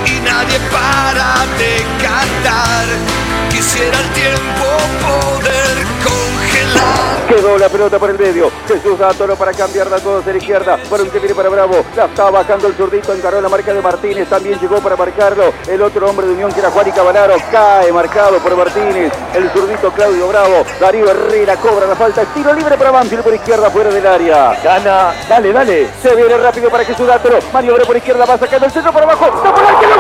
[0.05, 3.20] y nadie para de cantar.
[3.61, 4.65] Quisiera el tiempo
[5.03, 7.27] poder congelar.
[7.29, 8.51] Quedó la pelota por el medio.
[8.67, 10.79] Jesús da toro para cambiarla todo hacia la izquierda.
[10.89, 11.85] Por un que viene para Bravo.
[11.95, 13.13] La está bajando el zurdito.
[13.13, 14.31] Encaró la marca de Martínez.
[14.31, 15.53] También llegó para marcarlo.
[15.69, 17.35] El otro hombre de Unión que era Juan y Cavalaro.
[17.53, 19.13] Cae marcado por Martínez.
[19.35, 20.65] El zurdito Claudio Bravo.
[20.81, 22.25] Darío Herrera cobra la falta.
[22.33, 24.59] Tiro libre para Banfield por izquierda fuera del área.
[24.65, 25.13] Gana.
[25.29, 25.91] Dale, dale.
[26.01, 27.39] Se viene rápido para Jesús Dátoro.
[27.53, 28.25] Maniobra por izquierda.
[28.25, 29.27] Va sacando el centro para abajo.
[29.27, 29.97] ¡Está por el arquero!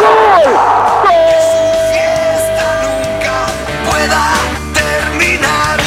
[1.04, 1.89] ¡Gol!
[4.10, 4.34] Pueda
[4.74, 5.78] terminar.